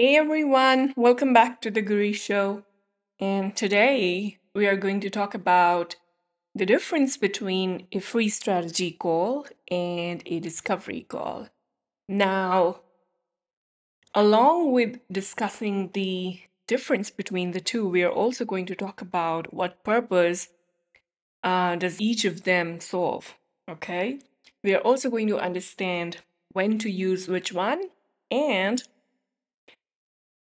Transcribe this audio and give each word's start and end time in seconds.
Hey 0.00 0.14
everyone, 0.14 0.94
welcome 0.96 1.32
back 1.32 1.60
to 1.62 1.72
the 1.72 1.82
Guri 1.82 2.14
Show. 2.14 2.62
And 3.18 3.56
today 3.56 4.38
we 4.54 4.68
are 4.68 4.76
going 4.76 5.00
to 5.00 5.10
talk 5.10 5.34
about 5.34 5.96
the 6.54 6.64
difference 6.64 7.16
between 7.16 7.88
a 7.90 7.98
free 7.98 8.28
strategy 8.28 8.92
call 8.92 9.48
and 9.68 10.22
a 10.24 10.38
discovery 10.38 11.00
call. 11.00 11.48
Now, 12.08 12.82
along 14.14 14.70
with 14.70 15.00
discussing 15.10 15.90
the 15.92 16.42
difference 16.68 17.10
between 17.10 17.50
the 17.50 17.60
two, 17.60 17.88
we 17.88 18.04
are 18.04 18.12
also 18.12 18.44
going 18.44 18.66
to 18.66 18.76
talk 18.76 19.00
about 19.00 19.52
what 19.52 19.82
purpose 19.82 20.46
uh, 21.42 21.74
does 21.74 22.00
each 22.00 22.24
of 22.24 22.44
them 22.44 22.78
solve. 22.78 23.34
Okay, 23.68 24.20
we 24.62 24.76
are 24.76 24.82
also 24.82 25.10
going 25.10 25.26
to 25.26 25.40
understand 25.40 26.18
when 26.52 26.78
to 26.78 26.88
use 26.88 27.26
which 27.26 27.52
one 27.52 27.82
and 28.30 28.84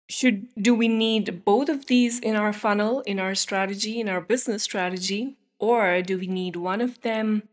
should 0.09 0.47
do 0.55 0.73
we 0.73 0.87
need 0.87 1.43
both 1.43 1.69
of 1.69 1.87
these 1.87 2.19
in 2.19 2.35
our 2.35 2.53
funnel 2.53 3.01
in 3.01 3.19
our 3.19 3.35
strategy 3.35 3.99
in 3.99 4.09
our 4.09 4.21
business 4.21 4.63
strategy? 4.63 5.37
Or 5.59 6.01
do 6.01 6.19
we 6.19 6.27
need 6.27 6.55
one 6.55 6.81
of 6.81 7.01
them 7.01 7.43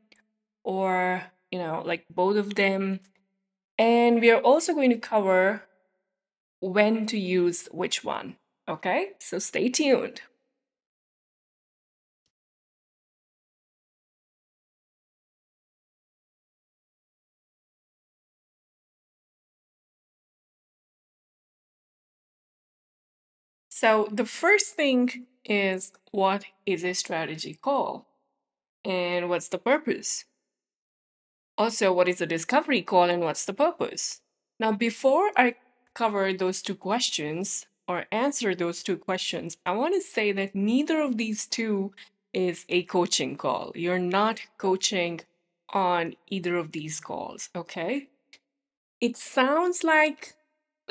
or 0.62 1.24
you 1.50 1.58
know 1.58 1.82
like 1.84 2.04
both 2.10 2.36
of 2.36 2.54
them? 2.54 3.00
And 3.78 4.20
we 4.20 4.30
are 4.30 4.40
also 4.40 4.72
going 4.72 4.90
to 4.90 4.98
cover 4.98 5.64
when 6.60 7.06
to 7.06 7.18
use 7.18 7.68
which 7.72 8.04
one 8.04 8.36
okay? 8.68 9.10
So 9.18 9.38
stay 9.38 9.68
tuned 9.68 10.22
So 23.76 24.06
the 24.08 24.24
first 24.24 24.76
thing 24.76 25.26
is 25.44 25.90
what 26.12 26.44
is 26.64 26.84
a 26.84 26.92
strategy 26.92 27.54
call 27.54 28.06
and 28.84 29.28
what's 29.28 29.48
the 29.48 29.58
purpose? 29.58 30.26
Also, 31.58 31.92
what 31.92 32.06
is 32.06 32.20
a 32.20 32.26
discovery 32.26 32.82
call 32.82 33.10
and 33.10 33.24
what's 33.24 33.44
the 33.44 33.52
purpose? 33.52 34.20
Now, 34.60 34.70
before 34.70 35.32
I 35.36 35.56
cover 35.92 36.32
those 36.32 36.62
two 36.62 36.76
questions 36.76 37.66
or 37.88 38.04
answer 38.12 38.54
those 38.54 38.84
two 38.84 38.96
questions, 38.96 39.56
I 39.66 39.72
want 39.72 39.94
to 39.96 40.00
say 40.00 40.30
that 40.30 40.54
neither 40.54 41.02
of 41.02 41.16
these 41.16 41.44
two 41.44 41.94
is 42.32 42.64
a 42.68 42.84
coaching 42.84 43.34
call. 43.34 43.72
You're 43.74 43.98
not 43.98 44.38
coaching 44.56 45.22
on 45.70 46.14
either 46.28 46.54
of 46.54 46.70
these 46.70 47.00
calls, 47.00 47.50
okay? 47.56 48.06
It 49.00 49.16
sounds 49.16 49.82
like 49.82 50.34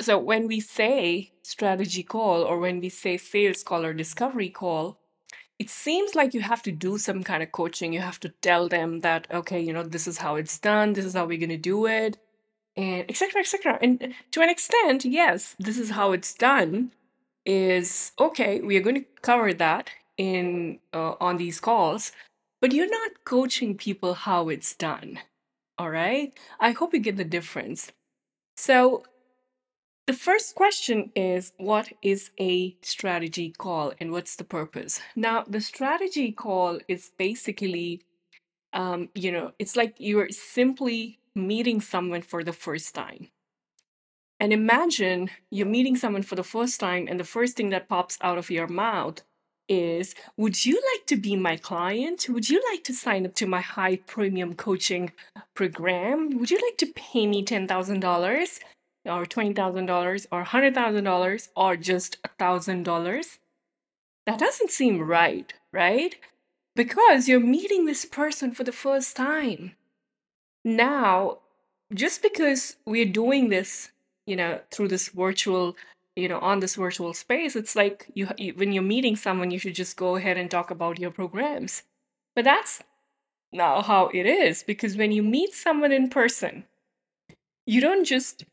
so 0.00 0.18
when 0.18 0.46
we 0.46 0.60
say 0.60 1.32
strategy 1.42 2.02
call 2.02 2.42
or 2.42 2.58
when 2.58 2.80
we 2.80 2.88
say 2.88 3.16
sales 3.16 3.62
call 3.62 3.84
or 3.84 3.92
discovery 3.92 4.48
call, 4.48 4.98
it 5.58 5.70
seems 5.70 6.14
like 6.14 6.34
you 6.34 6.40
have 6.40 6.62
to 6.62 6.72
do 6.72 6.98
some 6.98 7.22
kind 7.22 7.42
of 7.42 7.52
coaching. 7.52 7.92
You 7.92 8.00
have 8.00 8.18
to 8.20 8.30
tell 8.42 8.68
them 8.68 9.00
that, 9.00 9.28
okay, 9.30 9.60
you 9.60 9.72
know, 9.72 9.84
this 9.84 10.06
is 10.06 10.18
how 10.18 10.34
it's 10.36 10.58
done, 10.58 10.94
this 10.94 11.04
is 11.04 11.14
how 11.14 11.26
we're 11.26 11.38
gonna 11.38 11.56
do 11.56 11.86
it, 11.86 12.18
and 12.76 13.08
etc. 13.08 13.40
etc. 13.40 13.78
And 13.80 14.14
to 14.32 14.42
an 14.42 14.48
extent, 14.48 15.04
yes, 15.04 15.54
this 15.58 15.78
is 15.78 15.90
how 15.90 16.12
it's 16.12 16.34
done. 16.34 16.92
Is 17.46 18.12
okay. 18.18 18.60
We 18.62 18.76
are 18.78 18.80
going 18.80 19.02
to 19.02 19.06
cover 19.20 19.52
that 19.52 19.90
in 20.16 20.78
uh, 20.94 21.14
on 21.20 21.36
these 21.36 21.60
calls, 21.60 22.10
but 22.62 22.72
you're 22.72 22.90
not 22.90 23.24
coaching 23.26 23.76
people 23.76 24.14
how 24.14 24.48
it's 24.48 24.74
done. 24.74 25.18
All 25.76 25.90
right. 25.90 26.32
I 26.58 26.70
hope 26.70 26.94
you 26.94 27.00
get 27.00 27.18
the 27.18 27.24
difference. 27.24 27.92
So 28.56 29.04
the 30.06 30.12
first 30.12 30.54
question 30.54 31.10
is 31.16 31.52
what 31.56 31.92
is 32.02 32.30
a 32.38 32.76
strategy 32.82 33.54
call 33.56 33.92
and 33.98 34.12
what's 34.12 34.36
the 34.36 34.44
purpose? 34.44 35.00
Now, 35.16 35.44
the 35.48 35.60
strategy 35.60 36.30
call 36.30 36.78
is 36.88 37.12
basically, 37.16 38.02
um, 38.72 39.08
you 39.14 39.32
know, 39.32 39.52
it's 39.58 39.76
like 39.76 39.94
you're 39.98 40.28
simply 40.28 41.20
meeting 41.34 41.80
someone 41.80 42.22
for 42.22 42.44
the 42.44 42.52
first 42.52 42.94
time. 42.94 43.28
And 44.38 44.52
imagine 44.52 45.30
you're 45.50 45.66
meeting 45.66 45.96
someone 45.96 46.22
for 46.22 46.34
the 46.34 46.42
first 46.42 46.80
time, 46.80 47.06
and 47.08 47.18
the 47.18 47.24
first 47.24 47.56
thing 47.56 47.70
that 47.70 47.88
pops 47.88 48.18
out 48.20 48.36
of 48.36 48.50
your 48.50 48.66
mouth 48.66 49.22
is 49.68 50.14
Would 50.36 50.66
you 50.66 50.74
like 50.92 51.06
to 51.06 51.16
be 51.16 51.36
my 51.36 51.56
client? 51.56 52.26
Would 52.28 52.50
you 52.50 52.62
like 52.70 52.84
to 52.84 52.92
sign 52.92 53.24
up 53.24 53.34
to 53.36 53.46
my 53.46 53.62
high 53.62 53.96
premium 53.96 54.54
coaching 54.54 55.12
program? 55.54 56.38
Would 56.38 56.50
you 56.50 56.60
like 56.62 56.76
to 56.78 56.92
pay 56.94 57.26
me 57.26 57.42
$10,000? 57.42 58.60
Or 59.04 59.24
$20,000 59.24 60.26
or 60.32 60.44
$100,000 60.44 61.48
or 61.56 61.76
just 61.76 62.22
$1,000, 62.22 63.38
that 64.26 64.38
doesn't 64.38 64.70
seem 64.70 65.02
right, 65.02 65.52
right? 65.72 66.16
Because 66.74 67.28
you're 67.28 67.40
meeting 67.40 67.84
this 67.84 68.04
person 68.04 68.52
for 68.52 68.64
the 68.64 68.72
first 68.72 69.16
time. 69.16 69.72
Now, 70.64 71.38
just 71.92 72.22
because 72.22 72.76
we're 72.86 73.04
doing 73.04 73.48
this, 73.48 73.90
you 74.26 74.36
know, 74.36 74.60
through 74.70 74.88
this 74.88 75.08
virtual, 75.08 75.76
you 76.16 76.28
know, 76.28 76.38
on 76.38 76.60
this 76.60 76.76
virtual 76.76 77.12
space, 77.12 77.54
it's 77.54 77.76
like 77.76 78.06
you, 78.14 78.28
you 78.38 78.54
when 78.54 78.72
you're 78.72 78.82
meeting 78.82 79.16
someone, 79.16 79.50
you 79.50 79.58
should 79.58 79.74
just 79.74 79.96
go 79.96 80.16
ahead 80.16 80.38
and 80.38 80.50
talk 80.50 80.70
about 80.70 80.98
your 80.98 81.10
programs. 81.10 81.82
But 82.34 82.44
that's 82.44 82.82
not 83.52 83.84
how 83.84 84.08
it 84.08 84.26
is 84.26 84.62
because 84.62 84.96
when 84.96 85.12
you 85.12 85.22
meet 85.22 85.52
someone 85.52 85.92
in 85.92 86.08
person, 86.08 86.64
you 87.66 87.80
don't 87.80 88.04
just 88.04 88.44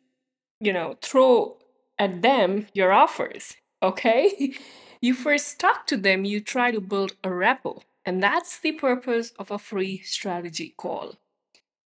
you 0.62 0.72
know, 0.72 0.98
throw 1.02 1.58
at 1.98 2.22
them 2.22 2.68
your 2.74 2.94
offers, 2.94 3.56
okay? 3.84 4.54
you 5.02 5.14
first 5.14 5.60
talk 5.60 5.88
to 5.88 5.98
them, 5.98 6.24
you 6.24 6.40
try 6.40 6.72
to 6.72 6.80
build 6.80 7.14
a 7.24 7.34
rapport. 7.34 7.82
And 8.06 8.22
that's 8.24 8.58
the 8.60 8.72
purpose 8.72 9.32
of 9.38 9.52
a 9.52 9.60
free 9.60 10.02
strategy 10.04 10.74
call. 10.78 11.16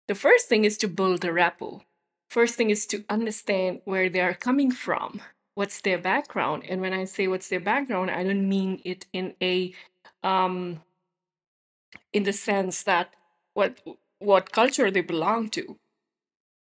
The 0.07 0.15
first 0.15 0.47
thing 0.47 0.65
is 0.65 0.77
to 0.79 0.87
build 0.87 1.23
a 1.23 1.31
rapport. 1.31 1.81
First 2.29 2.55
thing 2.55 2.69
is 2.69 2.85
to 2.87 3.03
understand 3.09 3.81
where 3.85 4.09
they 4.09 4.21
are 4.21 4.33
coming 4.33 4.71
from, 4.71 5.21
what's 5.53 5.81
their 5.81 5.97
background. 5.97 6.63
And 6.67 6.81
when 6.81 6.93
I 6.93 7.03
say 7.05 7.27
what's 7.27 7.49
their 7.49 7.59
background, 7.59 8.09
I 8.09 8.23
don't 8.23 8.47
mean 8.47 8.81
it 8.85 9.05
in 9.13 9.35
a 9.41 9.73
um 10.23 10.81
in 12.13 12.23
the 12.23 12.33
sense 12.33 12.83
that 12.83 13.13
what 13.53 13.79
what 14.19 14.51
culture 14.51 14.91
they 14.91 15.01
belong 15.01 15.49
to 15.49 15.77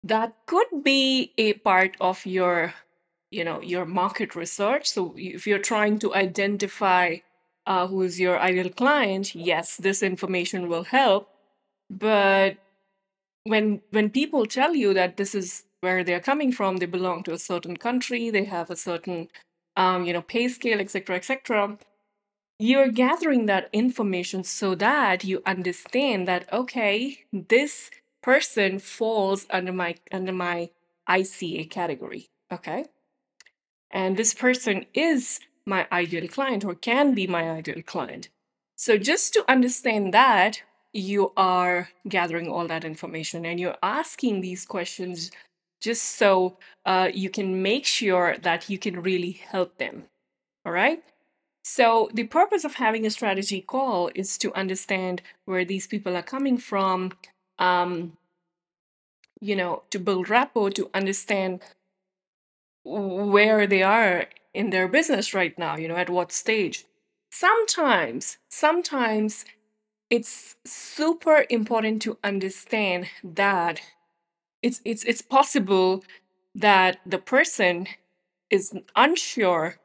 that 0.04 0.34
could 0.46 0.84
be 0.84 1.32
a 1.38 1.54
part 1.54 1.96
of 2.00 2.24
your 2.26 2.74
you 3.30 3.42
know 3.42 3.60
your 3.60 3.84
market 3.86 4.36
research. 4.36 4.86
So 4.88 5.14
if 5.16 5.46
you're 5.46 5.58
trying 5.58 5.98
to 6.00 6.14
identify 6.14 7.16
uh, 7.66 7.86
who's 7.86 8.20
your 8.20 8.38
ideal 8.38 8.70
client 8.70 9.34
yes 9.34 9.76
this 9.76 10.02
information 10.02 10.68
will 10.68 10.84
help. 10.84 11.28
But 11.90 12.58
when 13.44 13.80
when 13.90 14.10
people 14.10 14.46
tell 14.46 14.74
you 14.74 14.94
that 14.94 15.16
this 15.16 15.34
is 15.34 15.64
where 15.80 16.02
they're 16.04 16.20
coming 16.20 16.50
from 16.52 16.78
they 16.78 16.86
belong 16.86 17.22
to 17.22 17.32
a 17.32 17.38
certain 17.38 17.76
country 17.76 18.30
they 18.30 18.44
have 18.44 18.70
a 18.70 18.76
certain 18.76 19.28
um, 19.76 20.04
you 20.06 20.12
know 20.12 20.22
pay 20.22 20.48
scale 20.48 20.80
etc 20.80 21.16
etc 21.16 21.78
you're 22.58 22.88
gathering 22.88 23.46
that 23.46 23.68
information 23.72 24.42
so 24.44 24.74
that 24.74 25.24
you 25.24 25.42
understand 25.44 26.26
that 26.26 26.50
okay 26.52 27.18
this 27.32 27.90
person 28.24 28.78
falls 28.78 29.46
under 29.50 29.72
my 29.72 29.94
under 30.10 30.32
my 30.32 30.70
ICA 31.08 31.68
category. 31.68 32.26
Okay. 32.50 32.86
And 33.90 34.16
this 34.16 34.32
person 34.34 34.86
is 34.94 35.40
my 35.66 35.86
ideal 35.92 36.26
client 36.28 36.64
or 36.64 36.74
can 36.74 37.14
be 37.14 37.26
my 37.26 37.50
ideal 37.50 37.82
client. 37.82 38.28
So 38.76 38.96
just 38.98 39.32
to 39.34 39.44
understand 39.48 40.14
that, 40.14 40.62
you 40.92 41.32
are 41.36 41.90
gathering 42.08 42.48
all 42.48 42.66
that 42.68 42.84
information 42.84 43.44
and 43.44 43.60
you're 43.60 43.76
asking 43.82 44.40
these 44.40 44.64
questions 44.64 45.30
just 45.82 46.02
so 46.02 46.56
uh, 46.86 47.10
you 47.12 47.28
can 47.28 47.62
make 47.62 47.84
sure 47.84 48.36
that 48.38 48.70
you 48.70 48.78
can 48.78 49.02
really 49.02 49.32
help 49.32 49.76
them. 49.76 50.04
All 50.64 50.72
right. 50.72 51.02
So, 51.66 52.10
the 52.12 52.24
purpose 52.24 52.64
of 52.64 52.74
having 52.74 53.06
a 53.06 53.10
strategy 53.10 53.62
call 53.62 54.10
is 54.14 54.36
to 54.38 54.54
understand 54.54 55.22
where 55.46 55.64
these 55.64 55.86
people 55.86 56.14
are 56.14 56.22
coming 56.22 56.58
from, 56.58 57.12
um, 57.58 58.16
you 59.44 59.56
know, 59.56 59.82
to 59.90 59.98
build 59.98 60.30
rapport, 60.30 60.70
to 60.70 60.90
understand 60.94 61.60
where 62.84 63.66
they 63.66 63.82
are 63.82 64.26
in 64.52 64.70
their 64.70 64.88
business 64.88 65.34
right 65.34 65.58
now, 65.58 65.76
you 65.76 65.88
know, 65.88 65.96
at 65.96 66.10
what 66.10 66.32
stage. 66.32 66.84
Sometimes, 67.30 68.38
sometimes 68.48 69.44
it's 70.10 70.56
super 70.64 71.46
important 71.50 72.02
to 72.02 72.18
understand 72.24 73.08
that 73.24 73.80
it's 74.62 74.80
it's 74.84 75.04
it's 75.04 75.22
possible 75.22 76.04
that 76.54 76.98
the 77.06 77.18
person 77.18 77.86
is 78.50 78.74
unsure 78.96 79.76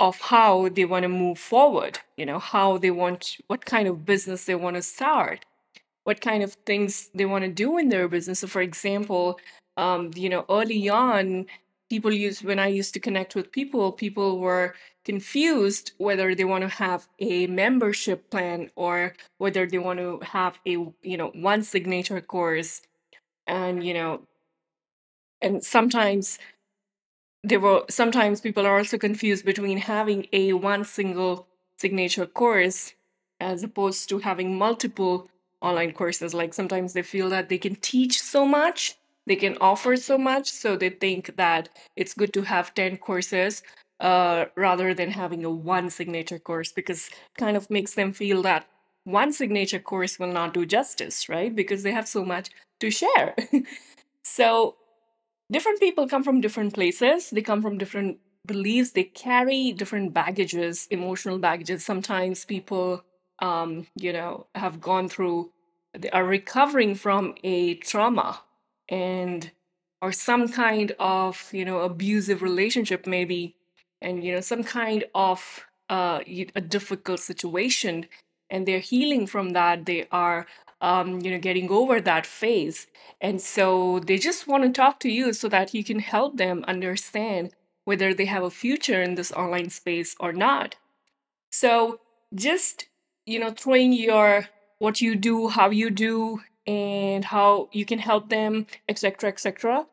of 0.00 0.20
how 0.20 0.68
they 0.68 0.84
want 0.84 1.04
to 1.04 1.08
move 1.08 1.38
forward, 1.38 2.00
you 2.16 2.26
know, 2.26 2.38
how 2.38 2.78
they 2.78 2.90
want 2.90 3.38
what 3.48 3.64
kind 3.64 3.88
of 3.88 4.04
business 4.06 4.44
they 4.46 4.54
want 4.54 4.76
to 4.76 4.82
start 4.82 5.44
what 6.06 6.20
kind 6.20 6.42
of 6.42 6.54
things 6.66 7.10
they 7.14 7.26
want 7.26 7.44
to 7.44 7.50
do 7.50 7.78
in 7.78 7.90
their 7.90 8.08
business. 8.08 8.40
So, 8.40 8.46
for 8.46 8.62
example, 8.62 9.40
um, 9.76 10.12
you 10.14 10.28
know, 10.30 10.46
early 10.48 10.88
on, 10.88 11.46
people 11.90 12.12
used 12.12 12.44
when 12.44 12.60
I 12.60 12.68
used 12.68 12.94
to 12.94 13.00
connect 13.00 13.34
with 13.34 13.52
people, 13.52 13.92
people 13.92 14.38
were 14.40 14.74
confused 15.04 15.92
whether 15.98 16.34
they 16.34 16.44
want 16.44 16.62
to 16.62 16.68
have 16.68 17.08
a 17.20 17.46
membership 17.48 18.30
plan 18.30 18.70
or 18.76 19.14
whether 19.38 19.66
they 19.66 19.78
want 19.78 19.98
to 20.00 20.20
have 20.22 20.58
a 20.66 20.72
you 21.02 21.16
know 21.16 21.30
one 21.34 21.62
signature 21.62 22.20
course 22.20 22.82
and 23.46 23.84
you 23.84 23.94
know 23.94 24.22
and 25.42 25.64
sometimes 25.64 26.38
there 27.42 27.60
were 27.60 27.84
sometimes 27.88 28.40
people 28.40 28.66
are 28.66 28.78
also 28.78 28.98
confused 28.98 29.44
between 29.44 29.78
having 29.78 30.26
a 30.32 30.52
one 30.52 30.84
single 30.84 31.46
signature 31.78 32.26
course 32.26 32.94
as 33.40 33.62
opposed 33.62 34.08
to 34.08 34.18
having 34.18 34.56
multiple 34.58 35.28
online 35.68 35.92
courses 35.92 36.34
like 36.34 36.54
sometimes 36.54 36.92
they 36.92 37.02
feel 37.02 37.28
that 37.28 37.48
they 37.48 37.58
can 37.58 37.76
teach 37.76 38.20
so 38.20 38.46
much 38.46 38.96
they 39.26 39.36
can 39.36 39.56
offer 39.60 39.96
so 39.96 40.16
much 40.18 40.50
so 40.50 40.76
they 40.76 40.90
think 40.90 41.36
that 41.36 41.68
it's 41.96 42.14
good 42.14 42.32
to 42.32 42.42
have 42.42 42.74
10 42.74 42.96
courses 42.98 43.62
uh, 44.00 44.44
rather 44.56 44.92
than 44.94 45.10
having 45.10 45.44
a 45.44 45.50
one 45.50 45.88
signature 45.90 46.38
course 46.38 46.72
because 46.72 47.10
kind 47.38 47.56
of 47.56 47.70
makes 47.70 47.94
them 47.94 48.12
feel 48.12 48.42
that 48.42 48.66
one 49.04 49.32
signature 49.32 49.78
course 49.78 50.18
will 50.18 50.32
not 50.32 50.52
do 50.54 50.66
justice 50.66 51.28
right? 51.28 51.54
Because 51.54 51.82
they 51.82 51.92
have 51.92 52.08
so 52.08 52.24
much 52.24 52.50
to 52.80 52.90
share. 52.90 53.34
So 54.28 54.76
different 55.50 55.80
people 55.80 56.08
come 56.08 56.22
from 56.24 56.40
different 56.40 56.74
places 56.74 57.30
they 57.30 57.42
come 57.42 57.62
from 57.62 57.78
different 57.78 58.18
beliefs 58.46 58.92
they 58.92 59.04
carry 59.04 59.72
different 59.72 60.14
baggages 60.14 60.86
emotional 60.90 61.38
baggages. 61.38 61.84
Sometimes 61.84 62.44
people 62.44 63.02
um, 63.40 63.86
you 63.96 64.12
know 64.12 64.46
have 64.54 64.80
gone 64.80 65.08
through 65.08 65.52
they 65.98 66.10
are 66.10 66.24
recovering 66.24 66.94
from 66.94 67.34
a 67.42 67.74
trauma 67.76 68.42
and 68.88 69.50
or 70.02 70.12
some 70.12 70.48
kind 70.48 70.92
of 70.98 71.48
you 71.52 71.64
know 71.64 71.80
abusive 71.80 72.42
relationship 72.42 73.06
maybe 73.06 73.56
and 74.02 74.22
you 74.22 74.32
know 74.32 74.40
some 74.40 74.62
kind 74.62 75.04
of 75.14 75.64
uh, 75.88 76.20
a 76.54 76.60
difficult 76.60 77.20
situation 77.20 78.06
and 78.50 78.66
they're 78.66 78.78
healing 78.78 79.26
from 79.26 79.50
that. 79.50 79.86
They 79.86 80.06
are 80.10 80.46
um, 80.80 81.20
you 81.20 81.30
know 81.30 81.38
getting 81.38 81.70
over 81.70 82.00
that 82.00 82.26
phase. 82.26 82.86
And 83.20 83.40
so 83.40 84.00
they 84.00 84.18
just 84.18 84.46
want 84.46 84.64
to 84.64 84.70
talk 84.70 85.00
to 85.00 85.10
you 85.10 85.32
so 85.32 85.48
that 85.48 85.74
you 85.74 85.82
can 85.82 86.00
help 86.00 86.36
them 86.36 86.64
understand 86.68 87.52
whether 87.84 88.12
they 88.12 88.26
have 88.26 88.42
a 88.42 88.50
future 88.50 89.00
in 89.02 89.14
this 89.14 89.32
online 89.32 89.70
space 89.70 90.16
or 90.20 90.32
not. 90.32 90.76
So 91.50 92.00
just 92.34 92.86
you 93.24 93.38
know 93.38 93.50
throwing 93.50 93.92
your 93.92 94.48
what 94.78 95.00
you 95.00 95.14
do 95.16 95.48
how 95.48 95.70
you 95.70 95.90
do 95.90 96.40
and 96.66 97.26
how 97.26 97.68
you 97.72 97.84
can 97.84 97.98
help 97.98 98.28
them 98.28 98.66
etc 98.88 99.28
etc 99.30 99.86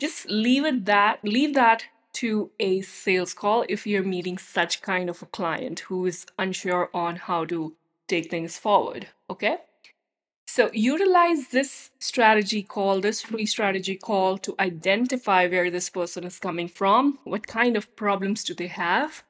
just 0.00 0.28
leave 0.30 0.64
it 0.64 0.84
that 0.84 1.18
leave 1.24 1.54
that 1.54 1.84
to 2.12 2.50
a 2.58 2.80
sales 2.80 3.34
call 3.34 3.64
if 3.68 3.86
you're 3.86 4.02
meeting 4.02 4.38
such 4.38 4.82
kind 4.82 5.08
of 5.08 5.22
a 5.22 5.26
client 5.26 5.80
who 5.80 6.06
is 6.06 6.26
unsure 6.38 6.90
on 6.92 7.16
how 7.16 7.44
to 7.44 7.74
take 8.08 8.30
things 8.30 8.58
forward 8.58 9.08
okay? 9.30 9.58
So 10.46 10.70
utilize 10.72 11.48
this 11.48 11.90
strategy 11.98 12.62
call 12.62 13.00
this 13.00 13.20
free 13.20 13.44
strategy 13.44 13.96
call 13.96 14.38
to 14.38 14.54
identify 14.58 15.46
where 15.46 15.70
this 15.70 15.90
person 15.90 16.24
is 16.24 16.38
coming 16.38 16.68
from 16.68 17.18
what 17.24 17.46
kind 17.46 17.76
of 17.76 17.94
problems 17.96 18.42
do 18.44 18.54
they 18.54 18.68
have 18.68 19.22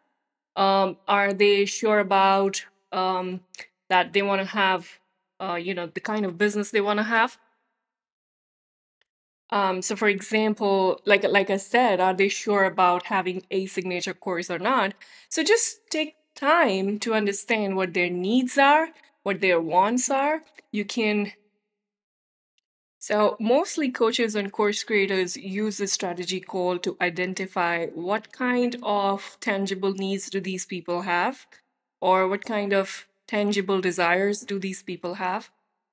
um, 0.56 0.96
are 1.06 1.32
they 1.32 1.64
sure 1.64 1.98
about 1.98 2.64
um, 2.92 3.40
that 3.88 4.12
they 4.12 4.22
want 4.22 4.40
to 4.40 4.46
have 4.46 4.98
uh, 5.40 5.54
you 5.54 5.74
know 5.74 5.86
the 5.86 6.00
kind 6.00 6.24
of 6.24 6.38
business 6.38 6.70
they 6.70 6.80
want 6.80 6.98
to 6.98 7.04
have. 7.04 7.38
Um, 9.50 9.80
so 9.80 9.96
for 9.96 10.08
example 10.08 11.00
like 11.06 11.24
like 11.24 11.48
i 11.48 11.56
said 11.56 12.00
are 12.00 12.12
they 12.12 12.28
sure 12.28 12.64
about 12.64 13.06
having 13.06 13.44
a 13.50 13.66
signature 13.66 14.14
course 14.14 14.50
or 14.50 14.58
not? 14.58 14.94
So 15.30 15.42
just 15.42 15.88
take 15.90 16.16
time 16.34 16.98
to 17.00 17.14
understand 17.14 17.76
what 17.76 17.94
their 17.94 18.10
needs 18.10 18.58
are 18.58 18.88
what 19.22 19.40
their 19.40 19.60
wants 19.60 20.10
are. 20.10 20.42
You 20.72 20.84
can 20.84 21.32
so 23.00 23.36
mostly 23.38 23.90
coaches 23.90 24.34
and 24.34 24.52
course 24.52 24.82
creators 24.82 25.36
use 25.36 25.78
this 25.78 25.92
strategy 25.92 26.40
call 26.40 26.78
to 26.80 26.96
identify 27.00 27.86
what 27.88 28.32
kind 28.32 28.76
of 28.82 29.36
tangible 29.40 29.92
needs 29.92 30.30
do 30.30 30.40
these 30.40 30.66
people 30.66 31.02
have 31.02 31.46
or 32.00 32.28
what 32.28 32.44
kind 32.44 32.72
of 32.72 33.07
tangible 33.28 33.80
desires 33.80 34.42
do 34.42 34.58
these 34.58 34.82
people 34.82 35.14
have 35.14 35.50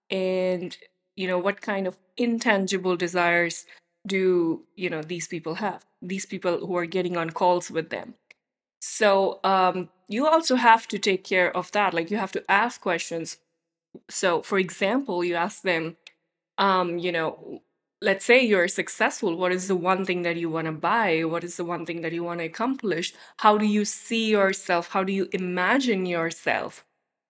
and 0.09 0.77
you 1.15 1.27
know 1.27 1.39
what 1.39 1.61
kind 1.61 1.87
of 1.87 1.97
intangible 2.17 2.97
desires 2.97 3.65
do 4.07 4.63
you 4.75 4.89
know 4.89 5.01
these 5.01 5.27
people 5.27 5.55
have 5.55 5.85
these 6.01 6.25
people 6.25 6.65
who 6.67 6.77
are 6.77 6.85
getting 6.85 7.17
on 7.17 7.29
calls 7.31 7.71
with 7.71 7.89
them 7.91 8.15
so 8.81 9.39
um, 9.43 9.89
you 10.07 10.27
also 10.27 10.55
have 10.55 10.87
to 10.87 10.99
take 10.99 11.23
care 11.23 11.55
of 11.57 11.71
that 11.73 11.93
like 11.93 12.11
you 12.11 12.17
have 12.17 12.31
to 12.31 12.43
ask 12.49 12.81
questions 12.81 13.37
so 14.09 14.41
for 14.41 14.59
example 14.59 15.23
you 15.23 15.35
ask 15.35 15.63
them 15.63 15.97
um, 16.57 16.97
you 16.99 17.11
know, 17.11 17.61
let's 18.01 18.25
say 18.25 18.41
you're 18.43 18.67
successful, 18.67 19.35
what 19.37 19.51
is 19.51 19.67
the 19.67 19.75
one 19.75 20.05
thing 20.05 20.23
that 20.23 20.37
you 20.37 20.49
want 20.49 20.67
to 20.67 20.71
buy? 20.73 21.23
What 21.23 21.43
is 21.43 21.57
the 21.57 21.65
one 21.65 21.85
thing 21.85 22.01
that 22.01 22.13
you 22.13 22.23
want 22.23 22.39
to 22.39 22.45
accomplish? 22.45 23.13
How 23.37 23.57
do 23.57 23.65
you 23.65 23.85
see 23.85 24.29
yourself? 24.31 24.89
How 24.89 25.03
do 25.03 25.13
you 25.13 25.29
imagine 25.33 26.05
yourself? 26.05 26.85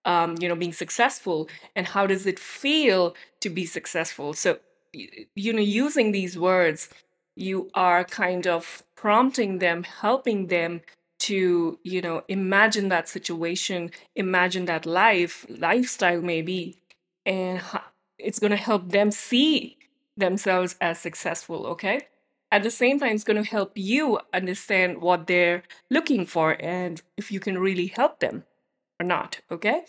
Um, 0.06 0.36
you 0.40 0.48
know, 0.48 0.56
being 0.56 0.74
successful, 0.74 1.50
and 1.76 1.88
how 1.88 2.06
does 2.06 2.28
it 2.28 2.38
feel 2.38 3.16
to 3.40 3.50
be 3.50 3.66
successful? 3.66 4.34
So, 4.34 4.60
you 4.94 5.52
know, 5.52 5.62
using 5.62 6.12
these 6.12 6.38
words, 6.38 6.90
you 7.36 7.70
are 7.74 8.04
kind 8.04 8.46
of 8.48 8.84
prompting 8.96 9.60
them, 9.60 9.84
helping 9.84 10.48
them 10.48 10.82
to, 11.20 11.80
you 11.84 12.02
know, 12.02 12.24
imagine 12.28 12.90
that 12.90 13.10
situation, 13.10 13.92
imagine 14.16 14.66
that 14.66 14.86
life, 14.86 15.46
lifestyle 15.50 16.22
maybe, 16.22 16.78
and 17.26 17.62
it's 18.20 18.40
going 18.40 18.52
to 18.52 18.58
help 18.58 18.92
them 18.92 19.12
see 19.12 19.78
themselves 20.18 20.76
as 20.80 21.00
successful, 21.00 21.66
okay? 21.68 22.08
At 22.52 22.64
the 22.64 22.72
same 22.72 23.00
time, 23.00 23.16
it's 23.16 23.24
going 23.24 23.44
to 23.44 23.50
help 23.50 23.72
you 23.76 24.20
understand 24.34 25.02
what 25.02 25.28
they're 25.28 25.64
looking 25.90 26.26
for 26.26 26.56
and 26.60 27.02
if 27.18 27.32
you 27.32 27.40
can 27.40 27.58
really 27.58 27.88
help 27.88 28.20
them 28.20 28.44
or 29.00 29.06
not, 29.06 29.42
okay? 29.52 29.86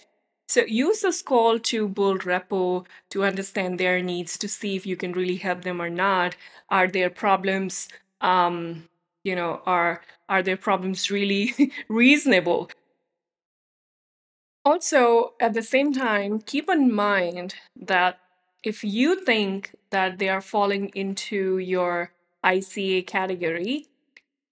So 0.48 0.62
use 0.64 1.00
this 1.00 1.22
call 1.22 1.58
to 1.58 1.88
build 1.88 2.22
repo 2.22 2.86
to 3.10 3.24
understand 3.24 3.78
their 3.78 4.00
needs, 4.00 4.38
to 4.38 4.48
see 4.48 4.76
if 4.76 4.86
you 4.86 4.96
can 4.96 5.12
really 5.12 5.36
help 5.36 5.62
them 5.62 5.82
or 5.82 5.90
not. 5.90 6.36
Are 6.70 6.86
their 6.86 7.10
problems, 7.10 7.88
um, 8.20 8.88
you 9.24 9.34
know, 9.34 9.60
are 9.66 10.02
are 10.28 10.42
their 10.42 10.56
problems 10.56 11.10
really 11.10 11.72
reasonable? 11.88 12.70
Also, 14.64 15.34
at 15.40 15.54
the 15.54 15.62
same 15.62 15.92
time, 15.92 16.40
keep 16.40 16.68
in 16.68 16.92
mind 16.92 17.54
that 17.76 18.18
if 18.64 18.82
you 18.82 19.20
think 19.24 19.74
that 19.90 20.18
they 20.18 20.28
are 20.28 20.40
falling 20.40 20.88
into 20.88 21.58
your 21.58 22.10
ICA 22.44 23.06
category, 23.06 23.86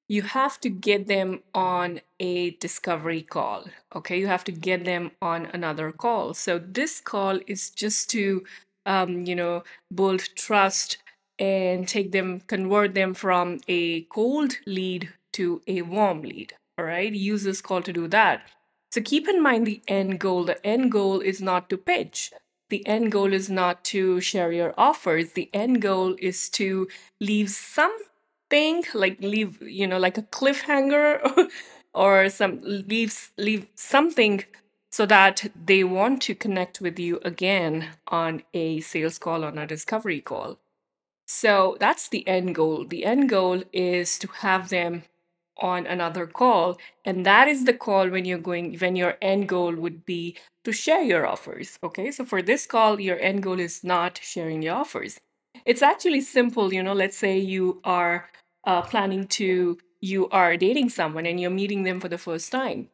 you 0.08 0.22
have 0.22 0.60
to 0.60 0.68
get 0.68 1.06
them 1.06 1.40
on 1.54 2.00
a 2.20 2.50
discovery 2.52 3.22
call. 3.22 3.64
Okay, 3.94 4.18
you 4.18 4.26
have 4.26 4.44
to 4.44 4.52
get 4.52 4.84
them 4.84 5.12
on 5.22 5.46
another 5.46 5.92
call. 5.92 6.34
So 6.34 6.58
this 6.58 7.00
call 7.00 7.40
is 7.46 7.70
just 7.70 8.10
to, 8.10 8.44
um, 8.84 9.24
you 9.24 9.34
know, 9.34 9.64
build 9.94 10.20
trust 10.36 10.98
and 11.38 11.88
take 11.88 12.12
them, 12.12 12.40
convert 12.46 12.94
them 12.94 13.14
from 13.14 13.60
a 13.66 14.02
cold 14.02 14.58
lead 14.66 15.12
to 15.32 15.62
a 15.66 15.82
warm 15.82 16.22
lead. 16.22 16.54
All 16.78 16.84
right, 16.84 17.12
use 17.12 17.44
this 17.44 17.60
call 17.60 17.82
to 17.82 17.92
do 17.92 18.08
that. 18.08 18.42
So 18.92 19.00
keep 19.00 19.28
in 19.28 19.42
mind 19.42 19.66
the 19.66 19.82
end 19.88 20.20
goal. 20.20 20.44
The 20.44 20.64
end 20.64 20.92
goal 20.92 21.20
is 21.20 21.40
not 21.40 21.70
to 21.70 21.76
pitch. 21.76 22.32
The 22.70 22.86
end 22.86 23.10
goal 23.10 23.32
is 23.32 23.50
not 23.50 23.84
to 23.86 24.20
share 24.20 24.52
your 24.52 24.74
offers. 24.78 25.32
The 25.32 25.50
end 25.52 25.82
goal 25.82 26.16
is 26.20 26.48
to 26.50 26.88
leave 27.20 27.50
like 28.94 29.20
leave, 29.20 29.60
you 29.62 29.86
know, 29.86 29.98
like 29.98 30.18
a 30.18 30.22
cliffhanger 30.22 31.48
or 31.94 32.28
some 32.28 32.60
leave 32.62 33.32
leave 33.36 33.66
something 33.74 34.44
so 34.90 35.06
that 35.06 35.50
they 35.66 35.82
want 35.82 36.22
to 36.22 36.34
connect 36.34 36.80
with 36.80 36.98
you 36.98 37.18
again 37.24 37.88
on 38.08 38.42
a 38.54 38.80
sales 38.80 39.18
call 39.18 39.44
on 39.44 39.58
a 39.58 39.66
discovery 39.66 40.20
call. 40.20 40.58
So 41.26 41.76
that's 41.80 42.08
the 42.08 42.26
end 42.28 42.54
goal. 42.54 42.84
The 42.86 43.04
end 43.04 43.28
goal 43.28 43.64
is 43.72 44.18
to 44.20 44.28
have 44.28 44.68
them 44.68 45.04
on 45.58 45.86
another 45.86 46.26
call. 46.26 46.78
And 47.04 47.24
that 47.26 47.48
is 47.48 47.64
the 47.64 47.72
call 47.72 48.08
when 48.08 48.24
you're 48.24 48.38
going, 48.38 48.76
when 48.78 48.96
your 48.96 49.16
end 49.22 49.48
goal 49.48 49.74
would 49.74 50.04
be 50.04 50.36
to 50.64 50.72
share 50.72 51.02
your 51.02 51.26
offers. 51.26 51.78
Okay. 51.82 52.10
So 52.10 52.24
for 52.24 52.42
this 52.42 52.66
call, 52.66 53.00
your 53.00 53.18
end 53.18 53.42
goal 53.42 53.58
is 53.60 53.84
not 53.84 54.20
sharing 54.22 54.62
your 54.62 54.74
offers. 54.74 55.18
It's 55.64 55.82
actually 55.82 56.20
simple. 56.20 56.72
You 56.72 56.82
know, 56.82 56.92
let's 56.92 57.16
say 57.16 57.38
you 57.38 57.80
are 57.84 58.30
uh, 58.66 58.82
planning 58.82 59.26
to, 59.28 59.78
you 60.00 60.28
are 60.30 60.56
dating 60.56 60.90
someone 60.90 61.26
and 61.26 61.40
you're 61.40 61.50
meeting 61.50 61.82
them 61.82 62.00
for 62.00 62.08
the 62.08 62.18
first 62.18 62.52
time, 62.52 62.88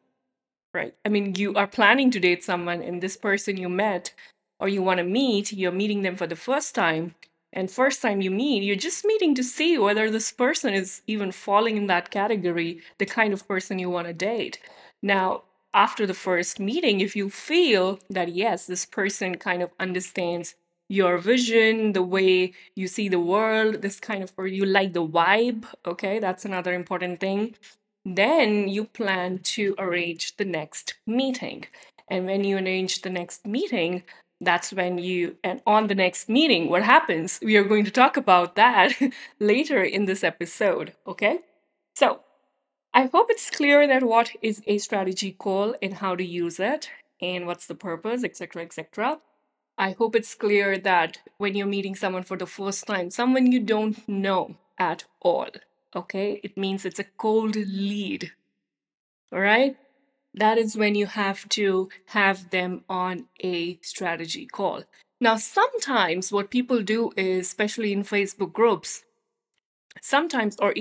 right? 0.73 0.93
I 1.05 1.09
mean, 1.09 1.35
you 1.35 1.55
are 1.55 1.67
planning 1.67 2.11
to 2.11 2.19
date 2.19 2.43
someone 2.43 2.81
and 2.81 3.01
this 3.01 3.17
person 3.17 3.57
you 3.57 3.69
met 3.69 4.13
or 4.59 4.69
you 4.69 4.81
want 4.81 4.99
to 4.99 5.03
meet, 5.03 5.51
you're 5.51 5.71
meeting 5.71 6.01
them 6.01 6.15
for 6.15 6.27
the 6.27 6.35
first 6.35 6.75
time 6.75 7.15
and 7.53 7.69
first 7.69 8.01
time 8.01 8.21
you 8.21 8.31
meet, 8.31 8.63
you're 8.63 8.75
just 8.75 9.05
meeting 9.05 9.35
to 9.35 9.43
see 9.43 9.77
whether 9.77 10.09
this 10.09 10.31
person 10.31 10.73
is 10.73 11.01
even 11.05 11.31
falling 11.31 11.75
in 11.75 11.87
that 11.87 12.09
category, 12.09 12.81
the 12.97 13.05
kind 13.05 13.33
of 13.33 13.47
person 13.47 13.77
you 13.79 13.89
want 13.89 14.07
to 14.07 14.13
date. 14.13 14.59
Now, 15.01 15.43
after 15.73 16.05
the 16.05 16.13
first 16.13 16.59
meeting, 16.59 17.01
if 17.01 17.15
you 17.15 17.29
feel 17.29 17.99
that 18.09 18.29
yes, 18.29 18.67
this 18.67 18.85
person 18.85 19.37
kind 19.37 19.61
of 19.61 19.71
understands 19.79 20.55
your 20.91 21.17
vision, 21.17 21.93
the 21.93 22.03
way 22.03 22.51
you 22.75 22.85
see 22.85 23.07
the 23.07 23.19
world, 23.19 23.81
this 23.81 23.99
kind 23.99 24.21
of, 24.21 24.33
or 24.35 24.45
you 24.45 24.65
like 24.65 24.91
the 24.91 25.07
vibe, 25.07 25.63
okay, 25.87 26.19
that's 26.19 26.43
another 26.43 26.73
important 26.73 27.21
thing. 27.21 27.55
Then 28.03 28.67
you 28.67 28.85
plan 28.85 29.39
to 29.55 29.73
arrange 29.79 30.35
the 30.35 30.43
next 30.43 30.95
meeting. 31.07 31.65
And 32.09 32.25
when 32.25 32.43
you 32.43 32.57
arrange 32.57 33.03
the 33.03 33.09
next 33.09 33.47
meeting, 33.47 34.03
that's 34.41 34.73
when 34.73 34.97
you, 34.97 35.37
and 35.45 35.61
on 35.65 35.87
the 35.87 35.95
next 35.95 36.27
meeting, 36.27 36.69
what 36.69 36.83
happens? 36.83 37.39
We 37.41 37.55
are 37.55 37.63
going 37.63 37.85
to 37.85 37.91
talk 37.91 38.17
about 38.17 38.55
that 38.55 38.91
later 39.39 39.81
in 39.81 40.05
this 40.05 40.25
episode, 40.25 40.93
okay? 41.07 41.39
So, 41.95 42.19
I 42.93 43.05
hope 43.05 43.27
it's 43.29 43.49
clear 43.49 43.87
that 43.87 44.03
what 44.03 44.31
is 44.41 44.61
a 44.67 44.77
strategy 44.77 45.31
call 45.31 45.73
and 45.81 45.93
how 45.93 46.17
to 46.17 46.25
use 46.25 46.59
it 46.59 46.89
and 47.21 47.47
what's 47.47 47.67
the 47.67 47.75
purpose, 47.75 48.25
etc., 48.25 48.63
etc. 48.63 49.19
I 49.77 49.91
hope 49.91 50.15
it's 50.15 50.35
clear 50.35 50.77
that 50.77 51.19
when 51.37 51.55
you're 51.55 51.67
meeting 51.67 51.95
someone 51.95 52.23
for 52.23 52.37
the 52.37 52.45
first 52.45 52.85
time, 52.85 53.09
someone 53.09 53.51
you 53.51 53.59
don't 53.59 54.07
know 54.07 54.55
at 54.77 55.05
all, 55.21 55.47
okay, 55.95 56.39
it 56.43 56.57
means 56.57 56.85
it's 56.85 56.99
a 56.99 57.03
cold 57.17 57.55
lead. 57.55 58.31
All 59.31 59.39
right? 59.39 59.77
That 60.33 60.57
is 60.57 60.77
when 60.77 60.95
you 60.95 61.07
have 61.07 61.49
to 61.49 61.89
have 62.07 62.51
them 62.51 62.83
on 62.87 63.27
a 63.43 63.79
strategy 63.81 64.45
call. 64.45 64.83
Now, 65.19 65.35
sometimes 65.37 66.31
what 66.31 66.49
people 66.49 66.81
do 66.81 67.11
is, 67.17 67.47
especially 67.47 67.91
in 67.91 68.03
Facebook 68.03 68.53
groups, 68.53 69.03
sometimes 70.01 70.55
or 70.59 70.73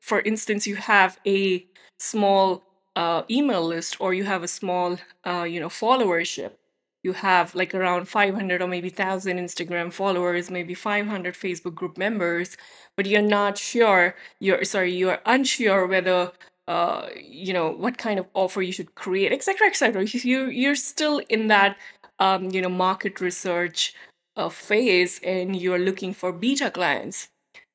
for 0.00 0.20
instance 0.20 0.66
you 0.66 0.76
have 0.76 1.18
a 1.26 1.66
small 1.98 2.62
uh, 2.96 3.22
email 3.30 3.64
list 3.64 3.96
or 4.00 4.12
you 4.12 4.24
have 4.24 4.42
a 4.42 4.48
small 4.48 4.98
uh, 5.24 5.44
you 5.44 5.60
know 5.60 5.68
followership 5.68 6.52
you 7.02 7.12
have 7.12 7.54
like 7.54 7.74
around 7.74 8.08
500 8.08 8.62
or 8.62 8.66
maybe 8.66 8.88
1000 8.88 9.38
instagram 9.38 9.92
followers 9.92 10.50
maybe 10.50 10.74
500 10.74 11.34
facebook 11.34 11.74
group 11.74 11.96
members 11.96 12.56
but 12.96 13.06
you're 13.06 13.22
not 13.22 13.58
sure 13.58 14.14
you're 14.38 14.64
sorry 14.64 14.92
you're 14.92 15.20
unsure 15.26 15.86
whether 15.86 16.32
uh, 16.68 17.08
you 17.20 17.52
know 17.52 17.70
what 17.70 17.98
kind 17.98 18.20
of 18.20 18.26
offer 18.34 18.62
you 18.62 18.72
should 18.72 18.94
create 18.94 19.32
etc 19.32 19.66
etc 19.66 20.04
you 20.04 20.46
you're 20.46 20.76
still 20.76 21.20
in 21.28 21.48
that 21.48 21.76
um, 22.18 22.50
you 22.50 22.60
know 22.60 22.68
market 22.68 23.20
research 23.20 23.94
uh, 24.36 24.48
phase 24.48 25.20
and 25.24 25.56
you're 25.56 25.78
looking 25.78 26.14
for 26.14 26.32
beta 26.32 26.70
clients 26.70 27.28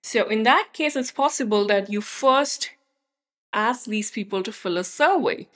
so 0.06 0.28
in 0.28 0.44
that 0.44 0.70
case, 0.72 0.96
it's 0.96 1.12
possible 1.12 1.66
that 1.66 1.90
you 1.90 2.00
first 2.00 2.70
ask 3.52 3.86
these 3.86 4.12
people 4.12 4.44
to 4.44 4.52
fill 4.52 4.78
a 4.78 4.84
survey. 4.84 5.48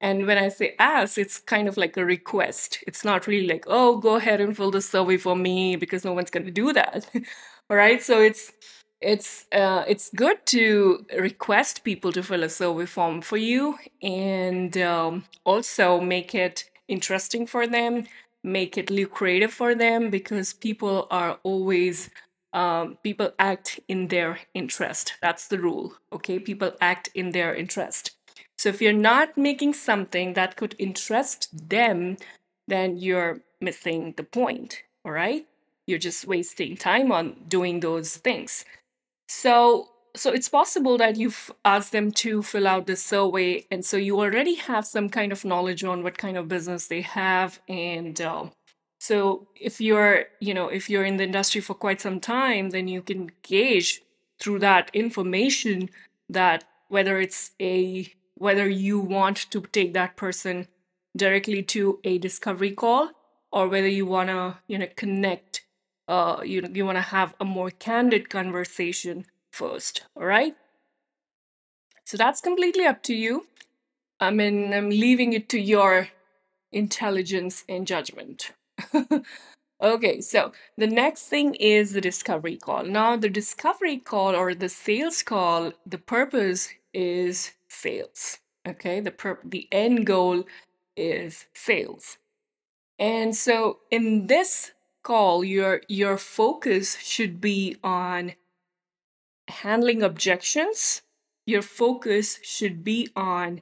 And 0.00 0.26
when 0.26 0.36
I 0.38 0.48
say 0.48 0.74
ask, 0.78 1.16
it's 1.18 1.38
kind 1.38 1.68
of 1.68 1.76
like 1.76 1.96
a 1.96 2.04
request. 2.04 2.84
It's 2.86 3.04
not 3.04 3.26
really 3.26 3.46
like, 3.48 3.64
oh, 3.66 3.96
go 3.98 4.16
ahead 4.16 4.40
and 4.40 4.56
fill 4.56 4.70
the 4.70 4.82
survey 4.82 5.16
for 5.16 5.34
me 5.36 5.76
because 5.76 6.04
no 6.04 6.12
one's 6.12 6.30
going 6.30 6.44
to 6.46 6.52
do 6.52 6.72
that. 6.72 7.08
All 7.70 7.76
right. 7.76 8.02
So 8.02 8.20
it's 8.20 8.52
it's 9.00 9.46
uh, 9.52 9.84
it's 9.86 10.10
good 10.10 10.44
to 10.46 11.04
request 11.18 11.84
people 11.84 12.12
to 12.12 12.22
fill 12.22 12.42
a 12.42 12.48
survey 12.48 12.86
form 12.86 13.20
for 13.22 13.36
you 13.36 13.76
and 14.02 14.76
um, 14.78 15.24
also 15.44 16.00
make 16.00 16.34
it 16.34 16.70
interesting 16.88 17.46
for 17.46 17.66
them 17.66 18.04
make 18.46 18.76
it 18.76 18.90
lucrative 18.90 19.52
for 19.52 19.74
them 19.74 20.10
because 20.10 20.52
people 20.52 21.06
are 21.10 21.38
always 21.44 22.10
um, 22.52 22.98
people 23.02 23.32
act 23.38 23.80
in 23.88 24.08
their 24.08 24.38
interest. 24.52 25.14
That's 25.22 25.48
the 25.48 25.58
rule. 25.58 25.94
Okay, 26.12 26.38
people 26.38 26.72
act 26.80 27.08
in 27.14 27.30
their 27.30 27.54
interest. 27.54 28.13
So 28.58 28.68
if 28.68 28.80
you're 28.80 28.92
not 28.92 29.36
making 29.36 29.74
something 29.74 30.34
that 30.34 30.56
could 30.56 30.74
interest 30.78 31.68
them, 31.68 32.16
then 32.68 32.96
you're 32.96 33.40
missing 33.60 34.14
the 34.16 34.22
point. 34.22 34.82
All 35.04 35.12
right, 35.12 35.46
you're 35.86 35.98
just 35.98 36.26
wasting 36.26 36.76
time 36.76 37.12
on 37.12 37.36
doing 37.48 37.80
those 37.80 38.16
things. 38.16 38.64
So 39.28 39.88
so 40.16 40.30
it's 40.30 40.48
possible 40.48 40.96
that 40.98 41.16
you've 41.16 41.50
asked 41.64 41.90
them 41.90 42.12
to 42.12 42.40
fill 42.40 42.68
out 42.68 42.86
the 42.86 42.94
survey 42.94 43.66
and 43.68 43.84
so 43.84 43.96
you 43.96 44.20
already 44.20 44.54
have 44.54 44.86
some 44.86 45.08
kind 45.08 45.32
of 45.32 45.44
knowledge 45.44 45.82
on 45.82 46.04
what 46.04 46.18
kind 46.18 46.36
of 46.36 46.46
business 46.46 46.86
they 46.86 47.00
have 47.00 47.58
and 47.68 48.20
uh, 48.20 48.44
so 49.04 49.48
if 49.54 49.82
you're, 49.82 50.24
you 50.40 50.54
know, 50.54 50.68
if 50.68 50.88
you're 50.88 51.04
in 51.04 51.18
the 51.18 51.24
industry 51.24 51.60
for 51.60 51.74
quite 51.74 52.00
some 52.00 52.20
time, 52.20 52.70
then 52.70 52.88
you 52.88 53.02
can 53.02 53.30
gauge 53.42 54.00
through 54.40 54.60
that 54.60 54.90
information 54.94 55.90
that 56.30 56.64
whether 56.88 57.20
it's 57.20 57.50
a 57.60 58.10
whether 58.36 58.68
you 58.68 58.98
want 58.98 59.36
to 59.50 59.60
take 59.60 59.92
that 59.94 60.16
person 60.16 60.68
directly 61.16 61.62
to 61.62 62.00
a 62.04 62.18
discovery 62.18 62.72
call 62.72 63.10
or 63.52 63.68
whether 63.68 63.88
you 63.88 64.06
want 64.06 64.28
to 64.28 64.58
you 64.66 64.78
know 64.78 64.88
connect 64.96 65.62
uh 66.08 66.40
you 66.44 66.60
know 66.60 66.68
you 66.72 66.84
want 66.84 66.96
to 66.96 67.02
have 67.02 67.34
a 67.40 67.44
more 67.44 67.70
candid 67.70 68.28
conversation 68.28 69.24
first 69.50 70.02
all 70.16 70.24
right? 70.26 70.56
So 72.04 72.16
that's 72.16 72.40
completely 72.40 72.84
up 72.84 73.02
to 73.04 73.14
you. 73.14 73.46
I 74.20 74.30
mean 74.30 74.72
i'm 74.74 74.90
leaving 74.90 75.32
it 75.32 75.48
to 75.50 75.60
your 75.60 76.08
intelligence 76.72 77.64
and 77.68 77.86
judgment. 77.86 78.52
Okay, 79.82 80.20
so 80.20 80.52
the 80.78 80.86
next 80.86 81.24
thing 81.26 81.54
is 81.56 81.92
the 81.92 82.00
discovery 82.00 82.56
call. 82.56 82.84
Now, 82.84 83.16
the 83.16 83.28
discovery 83.28 83.98
call 83.98 84.34
or 84.34 84.54
the 84.54 84.68
sales 84.68 85.22
call, 85.22 85.72
the 85.84 85.98
purpose 85.98 86.70
is 86.94 87.52
sales. 87.74 88.38
Okay, 88.66 89.00
the 89.00 89.10
pur- 89.10 89.40
the 89.44 89.68
end 89.70 90.06
goal 90.06 90.44
is 90.96 91.46
sales. 91.54 92.18
And 92.98 93.34
so 93.36 93.80
in 93.90 94.28
this 94.28 94.72
call, 95.02 95.44
your 95.44 95.82
your 95.88 96.16
focus 96.16 96.96
should 96.98 97.40
be 97.40 97.76
on 97.82 98.34
handling 99.48 100.02
objections. 100.02 101.02
Your 101.46 101.62
focus 101.62 102.38
should 102.42 102.82
be 102.82 103.08
on 103.14 103.60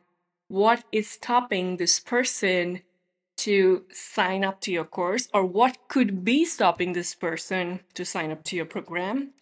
what 0.48 0.84
is 0.92 1.10
stopping 1.10 1.76
this 1.76 1.98
person 1.98 2.82
to 3.38 3.84
sign 3.90 4.44
up 4.44 4.60
to 4.60 4.70
your 4.70 4.84
course 4.84 5.28
or 5.34 5.44
what 5.44 5.78
could 5.88 6.24
be 6.24 6.44
stopping 6.44 6.92
this 6.92 7.14
person 7.14 7.80
to 7.94 8.04
sign 8.04 8.30
up 8.30 8.44
to 8.44 8.54
your 8.54 8.66
program 8.66 9.32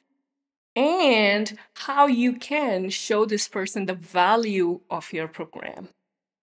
and 0.77 1.59
how 1.75 2.07
you 2.07 2.35
can 2.35 2.91
show 2.91 3.25
this 3.25 3.49
person 3.49 3.87
the 3.87 3.95
value 3.95 4.81
of 4.91 5.13
your 5.13 5.29
program. 5.29 5.89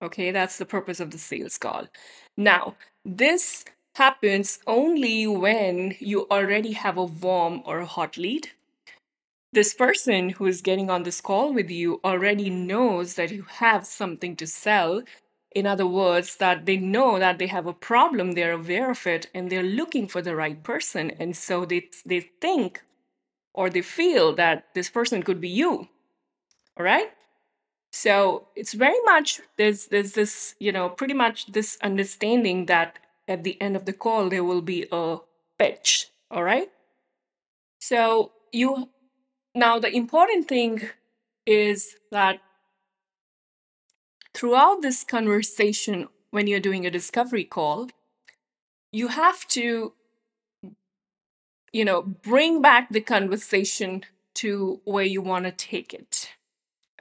Okay, 0.02 0.32
that's 0.32 0.58
the 0.58 0.66
purpose 0.66 1.00
of 1.00 1.12
the 1.12 1.18
sales 1.18 1.58
call. 1.58 1.88
Now, 2.36 2.76
this 3.04 3.66
happens 3.96 4.60
only 4.68 5.26
when 5.26 5.96
you 6.00 6.28
already 6.30 6.74
have 6.74 6.98
a 6.98 7.06
warm 7.06 7.64
or 7.66 7.80
a 7.80 7.86
hot 7.86 8.18
lead. 8.18 8.52
This 9.54 9.74
person 9.74 10.30
who 10.30 10.46
is 10.46 10.62
getting 10.62 10.90
on 10.90 11.04
this 11.04 11.22
call 11.22 11.54
with 11.54 11.72
you 11.72 12.00
already 12.04 12.50
knows 12.50 13.16
that 13.16 13.32
you 13.32 13.44
have 13.44 13.88
something 13.88 14.36
to 14.36 14.46
sell 14.46 15.02
in 15.58 15.66
other 15.66 15.88
words, 15.88 16.36
that 16.36 16.68
they 16.68 16.78
know 16.78 17.18
that 17.18 17.40
they 17.40 17.48
have 17.48 17.66
a 17.66 17.74
problem, 17.74 18.34
they're 18.34 18.52
aware 18.52 18.92
of 18.92 19.08
it, 19.08 19.28
and 19.34 19.50
they're 19.50 19.64
looking 19.64 20.08
for 20.08 20.22
the 20.22 20.36
right 20.36 20.62
person. 20.62 21.10
And 21.10 21.36
so 21.36 21.66
they, 21.66 21.90
they 22.06 22.20
think 22.20 22.84
or 23.58 23.70
they 23.70 23.82
feel 23.82 24.36
that 24.36 24.66
this 24.76 24.90
person 24.90 25.24
could 25.24 25.42
be 25.42 25.50
you. 25.50 25.90
All 26.78 26.86
right? 26.86 27.10
So 27.92 28.50
it's 28.56 28.74
very 28.74 29.02
much 29.04 29.42
there's 29.58 29.88
there's 29.88 30.14
this, 30.14 30.56
you 30.60 30.72
know, 30.72 30.90
pretty 30.90 31.16
much 31.16 31.48
this 31.48 31.78
understanding 31.82 32.68
that 32.68 33.00
at 33.28 33.44
the 33.44 33.60
end 33.60 33.76
of 33.76 33.86
the 33.86 33.94
call 33.94 34.30
there 34.30 34.44
will 34.44 34.62
be 34.62 34.86
a 34.92 35.18
pitch. 35.58 36.12
All 36.30 36.44
right? 36.44 36.70
So 37.80 38.32
you 38.54 38.90
now 39.56 39.80
the 39.80 39.90
important 39.90 40.48
thing 40.48 40.90
is 41.48 41.96
that 42.12 42.40
throughout 44.36 44.84
this 44.84 45.04
conversation, 45.04 46.08
when 46.30 46.46
you're 46.46 46.60
doing 46.60 46.86
a 46.86 46.92
discovery 46.92 47.44
call, 47.44 47.90
you 48.92 49.08
have 49.08 49.48
to, 49.48 49.94
you 51.72 51.86
know, 51.86 52.02
bring 52.02 52.62
back 52.62 52.90
the 52.90 53.02
conversation 53.02 54.04
to 54.36 54.82
where 54.86 55.04
you 55.04 55.22
want 55.22 55.46
to 55.46 55.52
take 55.52 55.94
it. 55.94 56.32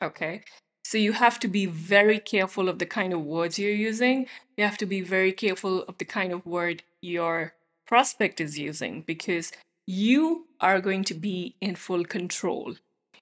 Okay. 0.00 0.42
So 0.84 0.98
you 0.98 1.12
have 1.12 1.40
to 1.40 1.48
be 1.48 1.66
very 1.66 2.18
careful 2.18 2.68
of 2.68 2.78
the 2.78 2.86
kind 2.86 3.12
of 3.12 3.24
words 3.24 3.58
you're 3.58 3.70
using. 3.70 4.26
You 4.56 4.64
have 4.64 4.78
to 4.78 4.86
be 4.86 5.00
very 5.00 5.32
careful 5.32 5.82
of 5.82 5.98
the 5.98 6.04
kind 6.04 6.32
of 6.32 6.46
word 6.46 6.82
your 7.02 7.54
prospect 7.86 8.40
is 8.40 8.58
using 8.58 9.02
because 9.02 9.52
you 9.86 10.46
are 10.60 10.80
going 10.80 11.04
to 11.04 11.14
be 11.14 11.56
in 11.60 11.74
full 11.74 12.04
control. 12.04 12.74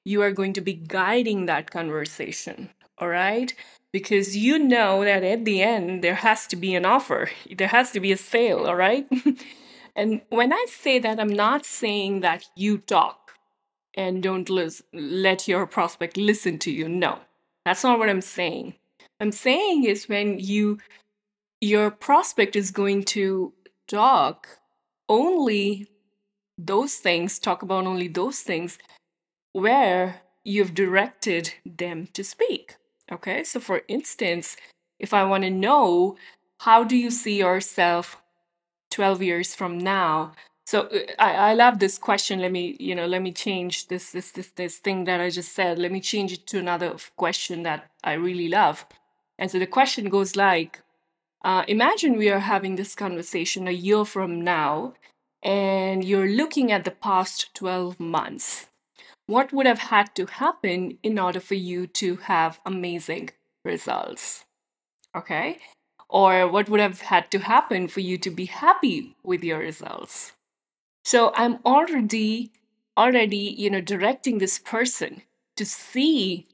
You 0.04 0.22
are 0.22 0.32
going 0.32 0.52
to 0.54 0.60
be 0.60 0.74
guiding 0.74 1.46
that 1.46 1.70
conversation. 1.70 2.70
All 2.98 3.08
right 3.08 3.52
because 3.94 4.36
you 4.36 4.58
know 4.58 5.04
that 5.04 5.22
at 5.22 5.44
the 5.44 5.62
end 5.62 6.02
there 6.02 6.16
has 6.16 6.48
to 6.48 6.56
be 6.56 6.74
an 6.74 6.84
offer 6.84 7.30
there 7.56 7.68
has 7.68 7.92
to 7.92 8.00
be 8.00 8.10
a 8.10 8.16
sale 8.16 8.66
all 8.66 8.74
right 8.74 9.06
And 9.96 10.22
when 10.28 10.52
I 10.52 10.66
say 10.68 10.98
that, 10.98 11.20
I'm 11.20 11.28
not 11.28 11.64
saying 11.64 12.20
that 12.20 12.46
you 12.56 12.78
talk 12.78 13.32
and 13.94 14.22
don't 14.22 14.50
lis- 14.50 14.82
let 14.92 15.46
your 15.46 15.66
prospect 15.66 16.16
listen 16.16 16.58
to 16.60 16.70
you. 16.70 16.88
No, 16.88 17.20
that's 17.64 17.84
not 17.84 17.98
what 17.98 18.10
I'm 18.10 18.20
saying. 18.20 18.74
I'm 19.20 19.32
saying 19.32 19.84
is 19.84 20.08
when 20.08 20.38
you 20.38 20.78
your 21.60 21.90
prospect 21.90 22.56
is 22.56 22.70
going 22.70 23.04
to 23.04 23.52
talk 23.88 24.58
only 25.08 25.86
those 26.58 26.96
things, 26.96 27.38
talk 27.38 27.62
about 27.62 27.86
only 27.86 28.08
those 28.08 28.40
things 28.40 28.78
where 29.52 30.22
you've 30.44 30.74
directed 30.74 31.54
them 31.64 32.08
to 32.12 32.22
speak. 32.22 32.76
Okay, 33.10 33.44
so 33.44 33.60
for 33.60 33.82
instance, 33.88 34.56
if 34.98 35.14
I 35.14 35.24
want 35.24 35.44
to 35.44 35.50
know 35.50 36.16
how 36.60 36.84
do 36.84 36.96
you 36.96 37.10
see 37.10 37.38
yourself 37.38 38.20
12 38.94 39.22
years 39.22 39.54
from 39.54 39.76
now? 39.76 40.32
So 40.66 40.82
uh, 40.82 40.98
I, 41.18 41.50
I 41.50 41.54
love 41.54 41.78
this 41.78 41.98
question. 41.98 42.40
Let 42.40 42.52
me, 42.52 42.76
you 42.78 42.94
know, 42.94 43.06
let 43.06 43.22
me 43.22 43.32
change 43.32 43.88
this 43.88 44.12
this 44.12 44.30
this 44.30 44.48
this 44.50 44.78
thing 44.78 45.04
that 45.04 45.20
I 45.20 45.30
just 45.30 45.52
said. 45.52 45.78
Let 45.78 45.92
me 45.92 46.00
change 46.00 46.32
it 46.32 46.46
to 46.48 46.58
another 46.58 46.94
question 47.16 47.64
that 47.64 47.90
I 48.02 48.12
really 48.14 48.48
love. 48.48 48.86
And 49.38 49.50
so 49.50 49.58
the 49.58 49.66
question 49.66 50.08
goes 50.08 50.36
like, 50.36 50.82
uh, 51.44 51.64
imagine 51.68 52.16
we 52.16 52.30
are 52.30 52.38
having 52.38 52.76
this 52.76 52.94
conversation 52.94 53.66
a 53.68 53.72
year 53.72 54.04
from 54.04 54.40
now, 54.40 54.94
and 55.42 56.04
you're 56.04 56.28
looking 56.28 56.70
at 56.72 56.84
the 56.84 56.90
past 56.90 57.54
12 57.54 57.98
months. 57.98 58.68
What 59.26 59.52
would 59.52 59.66
have 59.66 59.90
had 59.90 60.14
to 60.14 60.26
happen 60.26 60.98
in 61.02 61.18
order 61.18 61.40
for 61.40 61.54
you 61.54 61.86
to 61.88 62.16
have 62.16 62.60
amazing 62.64 63.30
results? 63.64 64.44
Okay. 65.16 65.58
Or 66.14 66.46
what 66.46 66.68
would 66.68 66.78
have 66.78 67.00
had 67.00 67.32
to 67.32 67.40
happen 67.40 67.88
for 67.88 67.98
you 67.98 68.18
to 68.18 68.30
be 68.30 68.44
happy 68.44 69.16
with 69.24 69.42
your 69.42 69.58
results? 69.58 70.32
So 71.04 71.32
I'm 71.34 71.58
already, 71.66 72.52
already, 72.96 73.36
you 73.58 73.68
know, 73.68 73.80
directing 73.80 74.38
this 74.38 74.60
person 74.60 75.22
to 75.56 75.66
see 75.66 76.46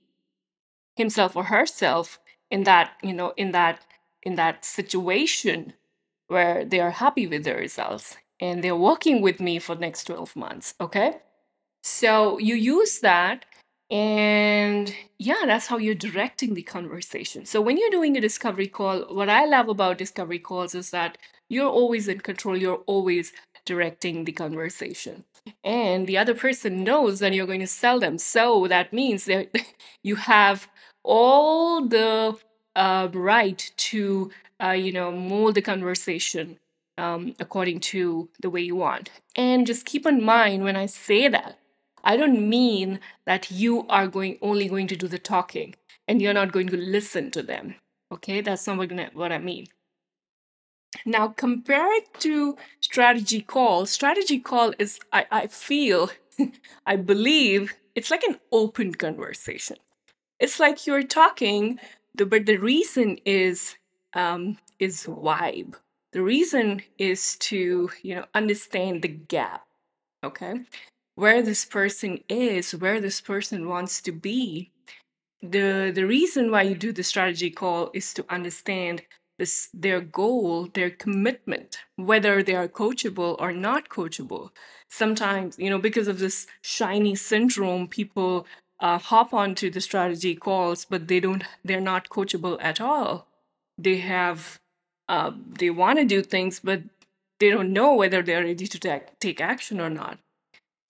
himself 0.97 1.37
or 1.37 1.45
herself 1.45 2.19
in 2.51 2.65
that, 2.65 2.93
you 3.03 3.13
know, 3.13 3.35
in 3.37 3.53
that, 3.53 3.85
in 4.23 4.37
that 4.37 4.65
situation 4.65 5.75
where 6.29 6.65
they 6.65 6.81
are 6.81 6.93
happy 6.93 7.27
with 7.27 7.45
their 7.45 7.59
results 7.59 8.17
and 8.41 8.65
they're 8.65 8.75
working 8.75 9.21
with 9.21 9.41
me 9.41 9.59
for 9.59 9.75
next 9.75 10.05
12 10.05 10.37
months. 10.37 10.73
Okay. 10.81 11.19
So 11.83 12.39
you 12.39 12.55
use 12.55 13.01
that 13.01 13.45
and 13.91 14.95
yeah, 15.19 15.43
that's 15.47 15.67
how 15.67 15.79
you're 15.79 15.95
directing 15.95 16.55
the 16.55 16.63
conversation. 16.63 17.45
So 17.45 17.61
when 17.61 17.77
you're 17.77 17.91
doing 17.91 18.17
a 18.17 18.21
discovery 18.21 18.69
call, 18.69 19.01
what 19.15 19.29
I 19.29 19.45
love 19.47 19.69
about 19.69 19.99
discovery 19.99 20.39
calls 20.39 20.75
is 20.75 20.91
that 20.91 21.19
you're 21.49 21.69
always 21.69 22.07
in 22.07 22.21
control, 22.21 22.57
you're 22.57 22.83
always 22.87 23.33
directing 23.65 24.25
the 24.25 24.33
conversation. 24.33 25.25
And 25.65 26.07
the 26.07 26.19
other 26.19 26.35
person 26.35 26.85
knows 26.85 27.19
that 27.19 27.33
you're 27.33 27.47
going 27.47 27.61
to 27.61 27.67
sell 27.67 27.99
them. 27.99 28.19
So 28.19 28.67
that 28.69 28.93
means 28.93 29.25
that 29.25 29.51
you 30.03 30.17
have 30.17 30.69
all 31.03 31.87
the 31.87 32.37
uh, 32.77 33.09
right 33.13 33.71
to, 33.77 34.31
uh, 34.63 34.71
you 34.71 34.93
know, 34.93 35.11
mold 35.11 35.57
the 35.57 35.63
conversation 35.63 36.59
um, 36.99 37.35
according 37.41 37.81
to 37.81 38.29
the 38.41 38.51
way 38.51 38.61
you 38.61 38.77
want. 38.77 39.11
And 39.35 39.67
just 39.67 39.87
keep 39.87 40.07
in 40.07 40.23
mind 40.23 40.63
when 40.65 40.77
I 40.77 40.87
say 40.87 41.29
that, 41.29 41.59
I 42.03 42.17
don't 42.17 42.49
mean 42.49 43.01
that 43.27 43.51
you 43.51 43.87
are 43.89 44.07
going 44.07 44.39
only 44.41 44.69
going 44.69 44.87
to 44.89 44.97
do 44.97 45.09
the 45.09 45.19
talking 45.19 45.75
and 46.09 46.21
you're 46.21 46.35
not 46.35 46.53
going 46.53 46.69
to 46.69 46.77
listen 46.77 47.31
to 47.33 47.43
them. 47.43 47.77
Okay, 48.13 48.41
that's 48.41 48.67
not 48.67 48.79
what 49.15 49.33
I 49.33 49.39
mean. 49.39 49.67
Now 51.07 51.29
compare 51.29 51.93
it 51.97 52.13
to 52.21 52.57
strategy 52.81 53.41
call. 53.41 53.87
Strategy 53.87 54.41
call 54.41 54.75
is 54.79 54.99
I, 55.13 55.27
I 55.31 55.47
feel, 55.47 56.11
I 56.87 56.97
believe 56.97 57.75
it's 57.95 58.11
like 58.11 58.25
an 58.25 58.39
open 58.51 58.95
conversation. 58.95 59.77
It's 60.39 60.59
like 60.59 60.87
you're 60.87 61.03
talking, 61.05 61.79
but 62.15 62.47
the 62.47 62.57
reason 62.57 63.19
is 63.25 63.77
um, 64.15 64.59
is 64.79 65.05
vibe. 65.05 65.75
The 66.13 66.23
reason 66.23 66.83
is 66.99 67.37
to 67.51 67.91
you 68.03 68.15
know 68.17 68.25
understand 68.35 69.03
the 69.03 69.09
gap. 69.09 69.67
Okay, 70.25 70.61
where 71.21 71.43
this 71.43 71.67
person 71.67 72.25
is, 72.29 72.73
where 72.75 73.01
this 73.01 73.21
person 73.21 73.69
wants 73.69 74.01
to 74.03 74.13
be. 74.13 74.71
The 75.43 75.93
the 75.95 76.07
reason 76.07 76.51
why 76.51 76.63
you 76.63 76.75
do 76.75 76.93
the 76.93 77.03
strategy 77.03 77.51
call 77.51 77.91
is 77.95 78.15
to 78.15 78.25
understand 78.39 79.03
this 79.39 79.69
their 79.75 80.01
goal, 80.01 80.69
their 80.73 80.91
commitment, 80.91 81.79
whether 81.97 82.43
they 82.43 82.55
are 82.55 82.69
coachable 82.69 83.37
or 83.39 83.53
not 83.53 83.89
coachable. 83.89 84.51
Sometimes, 84.89 85.59
you 85.59 85.71
know, 85.71 85.79
because 85.79 86.09
of 86.09 86.19
this 86.19 86.47
shiny 86.63 87.15
syndrome, 87.15 87.87
people 87.89 88.47
uh, 88.81 88.99
hop 88.99 89.35
onto 89.35 89.71
the 89.71 89.81
strategy 89.81 90.35
calls, 90.35 90.87
but 90.87 91.09
they 91.09 91.21
don't 91.21 91.45
they're 91.65 91.89
not 91.93 92.09
coachable 92.09 92.57
at 92.61 92.81
all. 92.81 93.27
They 93.77 93.99
have 93.99 94.59
uh, 95.09 95.33
they 95.61 95.71
want 95.71 95.99
to 95.99 96.05
do 96.05 96.23
things, 96.23 96.61
but 96.61 96.81
they 97.41 97.51
don't 97.51 97.73
know 97.73 97.95
whether 97.95 98.23
they're 98.23 98.45
ready 98.45 98.67
to 98.67 98.79
take, 98.79 99.19
take 99.19 99.41
action 99.41 99.81
or 99.81 99.91
not. 99.91 100.19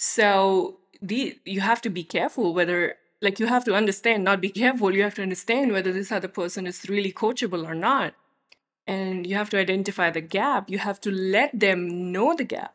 So 0.03 0.79
the 1.03 1.39
you 1.45 1.61
have 1.61 1.83
to 1.83 1.91
be 1.91 2.05
careful 2.05 2.55
whether 2.55 2.97
like 3.21 3.39
you 3.39 3.47
have 3.47 3.67
to 3.67 3.75
understand, 3.75 4.25
not 4.25 4.41
be 4.41 4.49
careful, 4.63 4.95
you 4.95 5.03
have 5.03 5.15
to 5.17 5.23
understand 5.23 5.73
whether 5.73 5.93
this 5.93 6.11
other 6.11 6.27
person 6.27 6.67
is 6.67 6.89
really 6.89 7.13
coachable 7.13 7.69
or 7.69 7.75
not. 7.75 8.15
And 8.87 9.27
you 9.27 9.37
have 9.37 9.51
to 9.51 9.59
identify 9.59 10.09
the 10.11 10.23
gap. 10.23 10.71
You 10.71 10.79
have 10.79 11.03
to 11.03 11.11
let 11.11 11.61
them 11.61 12.11
know 12.11 12.35
the 12.35 12.45
gap. 12.45 12.75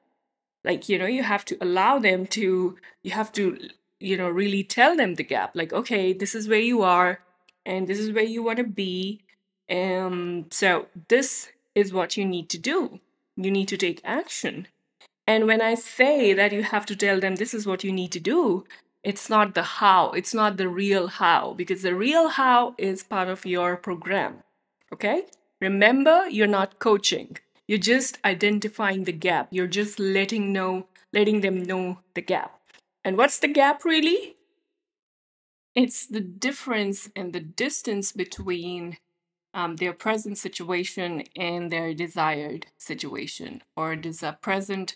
Like, 0.63 0.87
you 0.87 0.99
know, 0.99 1.07
you 1.07 1.23
have 1.23 1.43
to 1.45 1.57
allow 1.59 1.97
them 1.97 2.27
to, 2.27 2.77
you 3.01 3.11
have 3.11 3.31
to, 3.33 3.57
you 3.99 4.17
know, 4.17 4.29
really 4.29 4.63
tell 4.63 4.95
them 4.95 5.15
the 5.15 5.23
gap. 5.23 5.55
Like, 5.55 5.73
okay, 5.73 6.13
this 6.13 6.35
is 6.35 6.47
where 6.47 6.59
you 6.59 6.83
are, 6.83 7.21
and 7.65 7.87
this 7.87 7.99
is 7.99 8.11
where 8.11 8.23
you 8.23 8.43
want 8.43 8.59
to 8.59 8.63
be. 8.63 9.21
And 9.67 10.53
so 10.53 10.87
this 11.09 11.49
is 11.73 11.91
what 11.91 12.17
you 12.17 12.23
need 12.23 12.49
to 12.49 12.59
do. 12.59 12.99
You 13.35 13.51
need 13.51 13.67
to 13.69 13.77
take 13.77 13.99
action. 14.03 14.67
And 15.27 15.47
when 15.47 15.61
I 15.61 15.73
say 15.73 16.33
that 16.33 16.51
you 16.51 16.63
have 16.63 16.85
to 16.87 16.95
tell 16.95 17.19
them 17.19 17.35
this 17.35 17.53
is 17.53 17.65
what 17.65 17.83
you 17.83 17.91
need 17.91 18.11
to 18.11 18.19
do, 18.19 18.65
it's 19.03 19.29
not 19.29 19.53
the 19.53 19.63
how, 19.63 20.11
it's 20.11 20.33
not 20.33 20.57
the 20.57 20.67
real 20.67 21.07
how, 21.07 21.53
because 21.53 21.81
the 21.81 21.95
real 21.95 22.29
how 22.29 22.75
is 22.77 23.03
part 23.03 23.27
of 23.27 23.45
your 23.45 23.75
program. 23.77 24.43
Okay? 24.93 25.25
Remember, 25.61 26.27
you're 26.29 26.47
not 26.47 26.79
coaching. 26.79 27.37
You're 27.67 27.79
just 27.79 28.19
identifying 28.23 29.03
the 29.03 29.11
gap. 29.11 29.47
You're 29.51 29.67
just 29.67 29.99
letting 29.99 30.53
know, 30.53 30.87
letting 31.13 31.41
them 31.41 31.63
know 31.63 31.99
the 32.13 32.21
gap. 32.21 32.59
And 33.03 33.17
what's 33.17 33.39
the 33.39 33.47
gap 33.47 33.85
really? 33.85 34.35
It's 35.75 36.05
the 36.05 36.21
difference 36.21 37.09
and 37.15 37.33
the 37.33 37.39
distance 37.39 38.11
between 38.11 38.97
um, 39.53 39.77
their 39.77 39.93
present 39.93 40.37
situation 40.37 41.23
and 41.35 41.71
their 41.71 41.93
desired 41.93 42.67
situation, 42.77 43.63
or 43.75 43.93
a 43.93 44.37
present 44.41 44.95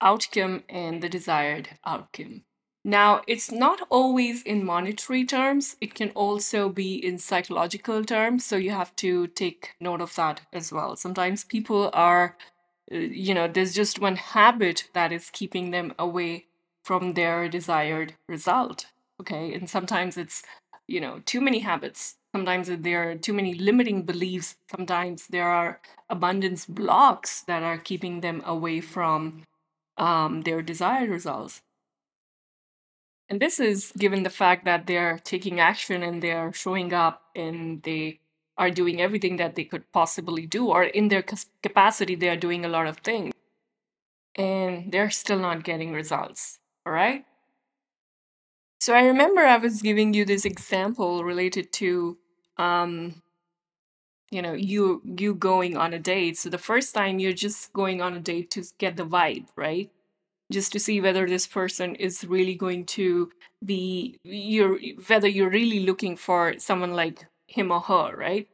outcome 0.00 0.64
and 0.68 1.02
the 1.02 1.08
desired 1.08 1.70
outcome. 1.84 2.44
Now, 2.84 3.20
it's 3.26 3.52
not 3.52 3.80
always 3.90 4.42
in 4.42 4.64
monetary 4.64 5.24
terms, 5.26 5.76
it 5.82 5.94
can 5.94 6.10
also 6.10 6.70
be 6.70 6.94
in 6.94 7.18
psychological 7.18 8.04
terms. 8.04 8.46
So 8.46 8.56
you 8.56 8.70
have 8.70 8.96
to 8.96 9.26
take 9.26 9.74
note 9.80 10.00
of 10.00 10.14
that 10.14 10.40
as 10.52 10.72
well. 10.72 10.96
Sometimes 10.96 11.44
people 11.44 11.90
are, 11.92 12.38
uh, 12.90 12.96
you 12.96 13.34
know, 13.34 13.46
there's 13.46 13.74
just 13.74 14.00
one 14.00 14.16
habit 14.16 14.88
that 14.94 15.12
is 15.12 15.28
keeping 15.28 15.72
them 15.72 15.92
away 15.98 16.46
from 16.82 17.12
their 17.12 17.48
desired 17.50 18.14
result. 18.26 18.86
Okay. 19.20 19.52
And 19.52 19.68
sometimes 19.68 20.16
it's, 20.16 20.42
you 20.86 21.00
know, 21.00 21.20
too 21.26 21.42
many 21.42 21.58
habits. 21.58 22.16
Sometimes 22.34 22.68
there 22.68 23.10
are 23.10 23.14
too 23.16 23.34
many 23.34 23.52
limiting 23.52 24.04
beliefs. 24.04 24.56
Sometimes 24.70 25.26
there 25.26 25.50
are 25.50 25.80
abundance 26.08 26.64
blocks 26.64 27.42
that 27.42 27.62
are 27.62 27.76
keeping 27.76 28.22
them 28.22 28.42
away 28.46 28.80
from 28.80 29.42
um, 30.00 30.40
their 30.42 30.62
desired 30.62 31.10
results. 31.10 31.62
And 33.28 33.38
this 33.38 33.60
is 33.60 33.92
given 33.96 34.24
the 34.24 34.30
fact 34.30 34.64
that 34.64 34.88
they're 34.88 35.20
taking 35.22 35.60
action 35.60 36.02
and 36.02 36.20
they're 36.20 36.52
showing 36.52 36.92
up 36.92 37.22
and 37.36 37.80
they 37.84 38.18
are 38.58 38.70
doing 38.70 39.00
everything 39.00 39.36
that 39.36 39.54
they 39.54 39.64
could 39.64 39.90
possibly 39.92 40.46
do, 40.46 40.66
or 40.66 40.82
in 40.82 41.08
their 41.08 41.22
capacity, 41.62 42.16
they 42.16 42.28
are 42.28 42.36
doing 42.36 42.64
a 42.64 42.68
lot 42.68 42.88
of 42.88 42.98
things 42.98 43.32
and 44.34 44.90
they're 44.90 45.10
still 45.10 45.38
not 45.38 45.62
getting 45.62 45.92
results. 45.92 46.58
All 46.84 46.92
right. 46.92 47.24
So 48.80 48.94
I 48.94 49.04
remember 49.04 49.42
I 49.42 49.58
was 49.58 49.82
giving 49.82 50.14
you 50.14 50.24
this 50.24 50.44
example 50.44 51.22
related 51.22 51.72
to, 51.74 52.18
um, 52.56 53.22
you 54.30 54.42
know, 54.42 54.52
you 54.52 55.02
you 55.04 55.34
going 55.34 55.76
on 55.76 55.92
a 55.94 55.98
date. 55.98 56.38
So 56.38 56.50
the 56.50 56.58
first 56.58 56.94
time 56.94 57.18
you're 57.18 57.32
just 57.32 57.72
going 57.72 58.00
on 58.00 58.14
a 58.14 58.20
date 58.20 58.50
to 58.52 58.64
get 58.78 58.96
the 58.96 59.06
vibe, 59.06 59.46
right? 59.56 59.90
just 60.50 60.72
to 60.72 60.80
see 60.80 61.00
whether 61.00 61.28
this 61.28 61.46
person 61.46 61.94
is 61.94 62.24
really 62.24 62.56
going 62.56 62.84
to 62.84 63.30
be 63.64 64.18
you're 64.24 64.80
whether 65.06 65.28
you're 65.28 65.48
really 65.48 65.78
looking 65.80 66.16
for 66.16 66.54
someone 66.58 66.92
like 66.92 67.24
him 67.46 67.70
or 67.70 67.80
her 67.80 68.16
right 68.16 68.48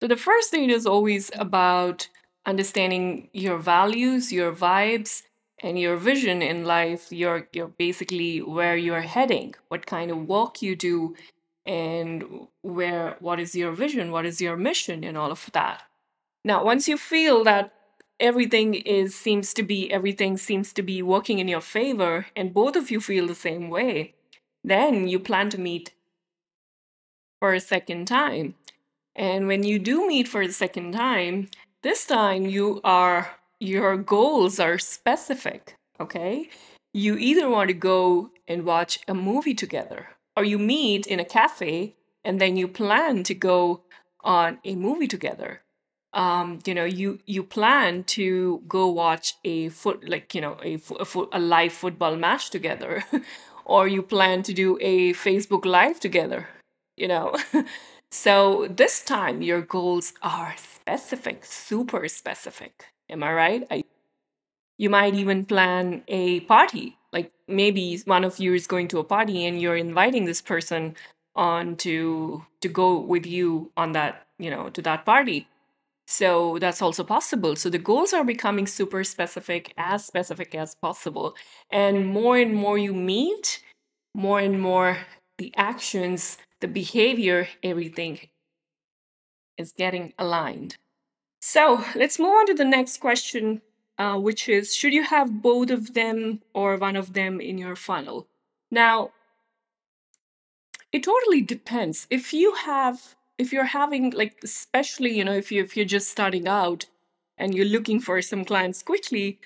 so 0.00 0.08
the 0.08 0.16
first 0.16 0.50
date 0.50 0.70
is 0.70 0.86
always 0.86 1.30
about 1.34 2.08
understanding 2.46 3.28
your 3.34 3.58
values, 3.58 4.32
your 4.32 4.50
vibes, 4.50 5.22
and 5.62 5.78
your 5.78 5.96
vision 5.96 6.40
in 6.40 6.64
life. 6.64 7.12
You're 7.12 7.48
you're 7.52 7.68
basically 7.68 8.40
where 8.40 8.76
you're 8.76 9.02
heading, 9.02 9.54
what 9.68 9.84
kind 9.84 10.10
of 10.10 10.26
work 10.26 10.62
you 10.62 10.74
do, 10.74 11.14
and 11.66 12.24
where 12.62 13.16
what 13.20 13.40
is 13.40 13.54
your 13.54 13.72
vision, 13.72 14.10
what 14.10 14.26
is 14.26 14.40
your 14.40 14.56
mission, 14.56 15.04
and 15.04 15.16
all 15.16 15.30
of 15.30 15.50
that. 15.52 15.82
Now, 16.44 16.64
once 16.64 16.88
you 16.88 16.96
feel 16.96 17.44
that 17.44 17.72
everything 18.18 18.74
is 18.74 19.14
seems 19.14 19.54
to 19.54 19.62
be 19.62 19.92
everything 19.92 20.36
seems 20.36 20.72
to 20.74 20.82
be 20.82 21.02
working 21.02 21.38
in 21.38 21.48
your 21.48 21.60
favor, 21.60 22.26
and 22.34 22.54
both 22.54 22.76
of 22.76 22.90
you 22.90 23.00
feel 23.00 23.26
the 23.26 23.34
same 23.34 23.68
way, 23.70 24.14
then 24.64 25.08
you 25.08 25.18
plan 25.18 25.50
to 25.50 25.60
meet 25.60 25.92
for 27.40 27.54
a 27.54 27.60
second 27.60 28.06
time. 28.06 28.54
And 29.16 29.46
when 29.46 29.64
you 29.64 29.78
do 29.78 30.06
meet 30.06 30.28
for 30.28 30.46
the 30.46 30.52
second 30.52 30.92
time, 30.92 31.48
this 31.82 32.06
time 32.06 32.46
you 32.46 32.80
are 32.84 33.36
your 33.58 33.96
goals 33.96 34.58
are 34.58 34.78
specific, 34.78 35.76
okay? 36.00 36.48
You 36.94 37.16
either 37.16 37.48
want 37.48 37.68
to 37.68 37.74
go 37.74 38.30
and 38.48 38.64
watch 38.64 39.00
a 39.06 39.14
movie 39.14 39.54
together 39.54 40.08
or 40.36 40.44
you 40.44 40.58
meet 40.58 41.06
in 41.06 41.20
a 41.20 41.24
cafe 41.24 41.96
and 42.24 42.40
then 42.40 42.56
you 42.56 42.68
plan 42.68 43.22
to 43.24 43.34
go 43.34 43.82
on 44.22 44.58
a 44.64 44.74
movie 44.74 45.06
together. 45.08 45.62
Um, 46.12 46.58
you 46.66 46.74
know, 46.74 46.84
you 46.84 47.20
you 47.26 47.44
plan 47.44 48.02
to 48.18 48.62
go 48.66 48.88
watch 48.88 49.34
a 49.44 49.68
foot 49.68 50.08
like 50.08 50.34
you 50.34 50.40
know 50.40 50.56
a 50.64 50.74
a, 50.98 51.04
fo- 51.04 51.28
a 51.32 51.38
live 51.38 51.72
football 51.72 52.16
match 52.16 52.50
together, 52.50 53.04
or 53.64 53.86
you 53.86 54.02
plan 54.02 54.42
to 54.42 54.52
do 54.52 54.76
a 54.80 55.12
Facebook 55.12 55.64
live 55.64 56.00
together. 56.00 56.48
You 56.96 57.08
know, 57.08 57.36
so 58.10 58.66
this 58.68 59.02
time 59.04 59.40
your 59.40 59.62
goals 59.62 60.12
are 60.20 60.54
specific, 60.56 61.44
super 61.44 62.08
specific. 62.08 62.86
Am 63.08 63.22
I 63.22 63.32
right? 63.32 63.66
I, 63.70 63.84
you 64.78 64.90
might 64.90 65.14
even 65.14 65.44
plan 65.44 66.02
a 66.08 66.40
party. 66.40 66.98
Like 67.12 67.32
maybe 67.50 67.98
one 68.04 68.24
of 68.24 68.38
you 68.38 68.54
is 68.54 68.66
going 68.66 68.88
to 68.88 68.98
a 68.98 69.04
party 69.04 69.46
and 69.46 69.60
you're 69.60 69.76
inviting 69.76 70.24
this 70.24 70.40
person 70.40 70.96
on 71.34 71.76
to 71.76 72.44
to 72.60 72.68
go 72.68 72.98
with 72.98 73.26
you 73.26 73.70
on 73.76 73.92
that, 73.92 74.26
you 74.38 74.50
know, 74.50 74.68
to 74.70 74.82
that 74.82 75.04
party. 75.04 75.48
So 76.06 76.58
that's 76.58 76.82
also 76.82 77.04
possible. 77.04 77.54
So 77.54 77.70
the 77.70 77.78
goals 77.78 78.12
are 78.12 78.24
becoming 78.24 78.66
super 78.66 79.04
specific, 79.04 79.72
as 79.78 80.04
specific 80.04 80.56
as 80.56 80.74
possible. 80.74 81.36
And 81.70 82.08
more 82.08 82.36
and 82.36 82.52
more 82.52 82.76
you 82.76 82.92
meet, 82.92 83.62
more 84.12 84.40
and 84.40 84.60
more 84.60 84.98
the 85.38 85.54
actions, 85.56 86.36
the 86.60 86.66
behavior, 86.66 87.48
everything 87.62 88.28
is 89.56 89.72
getting 89.72 90.12
aligned. 90.18 90.76
So 91.40 91.84
let's 91.94 92.18
move 92.18 92.34
on 92.34 92.46
to 92.46 92.54
the 92.54 92.64
next 92.64 92.98
question, 92.98 93.62
uh, 94.00 94.16
which 94.18 94.48
is 94.48 94.74
Should 94.74 94.94
you 94.94 95.04
have 95.04 95.42
both 95.42 95.70
of 95.70 95.92
them 95.92 96.40
or 96.54 96.76
one 96.78 96.96
of 96.96 97.12
them 97.12 97.38
in 97.38 97.58
your 97.58 97.76
funnel? 97.76 98.26
Now, 98.70 99.10
it 100.90 101.04
totally 101.04 101.42
depends. 101.42 102.06
If 102.08 102.32
you 102.32 102.54
have, 102.54 103.14
if 103.36 103.52
you're 103.52 103.72
having, 103.80 104.10
like, 104.10 104.38
especially, 104.42 105.10
you 105.18 105.24
know, 105.24 105.34
if, 105.34 105.52
you, 105.52 105.62
if 105.62 105.76
you're 105.76 105.94
just 105.96 106.08
starting 106.08 106.48
out 106.48 106.86
and 107.36 107.54
you're 107.54 107.74
looking 107.76 108.00
for 108.00 108.22
some 108.22 108.44
clients 108.44 108.82
quickly 108.82 109.38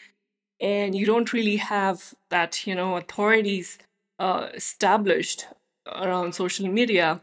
and 0.61 0.95
you 0.95 1.05
don't 1.05 1.33
really 1.33 1.57
have 1.57 2.14
that, 2.31 2.64
you 2.64 2.77
know, 2.77 2.97
authorities 2.97 3.79
uh, 4.21 4.51
established 4.55 5.47
around 5.87 6.33
social 6.35 6.69
media, 6.69 7.21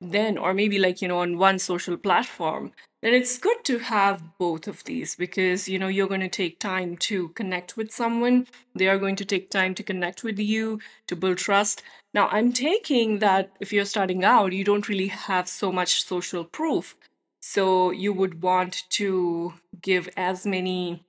then 0.00 0.36
or 0.36 0.52
maybe 0.54 0.78
like 0.78 1.00
you 1.00 1.08
know 1.08 1.20
on 1.20 1.38
one 1.38 1.58
social 1.58 1.96
platform 1.96 2.72
then 3.02 3.14
it's 3.14 3.38
good 3.38 3.62
to 3.64 3.78
have 3.78 4.36
both 4.38 4.66
of 4.66 4.82
these 4.84 5.14
because 5.14 5.68
you 5.68 5.78
know 5.78 5.88
you're 5.88 6.08
going 6.08 6.20
to 6.20 6.28
take 6.28 6.58
time 6.58 6.96
to 6.96 7.28
connect 7.30 7.76
with 7.76 7.92
someone. 7.92 8.46
They 8.74 8.88
are 8.88 8.98
going 8.98 9.16
to 9.16 9.24
take 9.24 9.50
time 9.50 9.74
to 9.76 9.82
connect 9.82 10.24
with 10.24 10.38
you 10.38 10.80
to 11.06 11.14
build 11.16 11.38
trust. 11.38 11.82
Now 12.14 12.28
i'm 12.28 12.52
taking 12.52 13.18
that 13.20 13.52
if 13.60 13.72
you're 13.72 13.84
starting 13.84 14.24
out 14.24 14.52
you 14.52 14.64
don't 14.64 14.88
really 14.88 15.08
have 15.08 15.48
so 15.48 15.70
much 15.70 16.04
social 16.04 16.44
proof. 16.44 16.96
So 17.40 17.90
you 17.90 18.12
would 18.12 18.42
want 18.42 18.82
to 18.90 19.54
give 19.80 20.08
as 20.16 20.44
many 20.46 21.04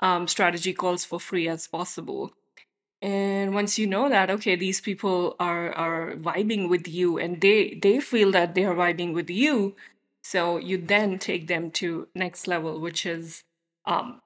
um, 0.00 0.26
strategy 0.28 0.72
calls 0.72 1.04
for 1.04 1.20
free 1.20 1.48
as 1.48 1.66
possible 1.66 2.32
and 3.02 3.54
once 3.54 3.78
you 3.78 3.86
know 3.86 4.08
that 4.08 4.30
okay 4.30 4.56
these 4.56 4.80
people 4.80 5.36
are 5.38 5.70
are 5.72 6.14
vibing 6.16 6.68
with 6.68 6.88
you 6.88 7.18
and 7.18 7.40
they 7.40 7.78
they 7.82 8.00
feel 8.00 8.30
that 8.30 8.54
they 8.54 8.64
are 8.64 8.74
vibing 8.74 9.12
with 9.12 9.28
you 9.28 9.76
so 10.22 10.56
you 10.56 10.78
then 10.78 11.18
take 11.18 11.46
them 11.46 11.70
to 11.70 12.08
next 12.14 12.46
level 12.46 12.80
which 12.80 13.04
is 13.04 13.44
um 13.84 14.20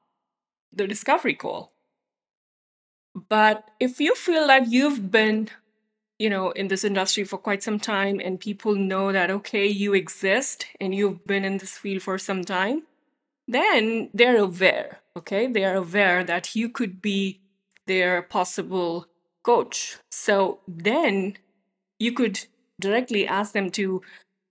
the 0.73 0.87
discovery 0.87 1.35
call. 1.35 1.73
But 3.29 3.71
if 3.81 4.01
you 4.01 4.15
feel 4.15 4.47
that 4.47 4.69
you've 4.69 5.11
been 5.11 5.49
you 6.19 6.31
know 6.31 6.51
in 6.53 6.69
this 6.69 6.85
industry 6.85 7.25
for 7.25 7.39
quite 7.39 7.63
some 7.63 7.81
time 7.81 8.21
and 8.23 8.39
people 8.39 8.75
know 8.77 9.11
that 9.11 9.31
okay 9.31 9.67
you 9.67 9.95
exist 9.95 10.67
and 10.81 10.95
you've 10.95 11.27
been 11.27 11.45
in 11.45 11.59
this 11.59 11.79
field 11.79 12.03
for 12.03 12.19
some 12.19 12.45
time 12.45 12.83
then 13.49 14.11
they're 14.15 14.37
aware 14.37 15.01
okay? 15.17 15.47
They 15.47 15.65
are 15.65 15.77
aware 15.77 16.25
that 16.25 16.55
you 16.55 16.69
could 16.69 17.03
be 17.03 17.40
their 17.91 18.23
possible 18.23 19.07
coach. 19.43 19.99
So 20.11 20.61
then 20.69 21.37
you 21.99 22.13
could 22.13 22.47
directly 22.79 23.27
ask 23.27 23.53
them 23.53 23.69
to 23.71 24.01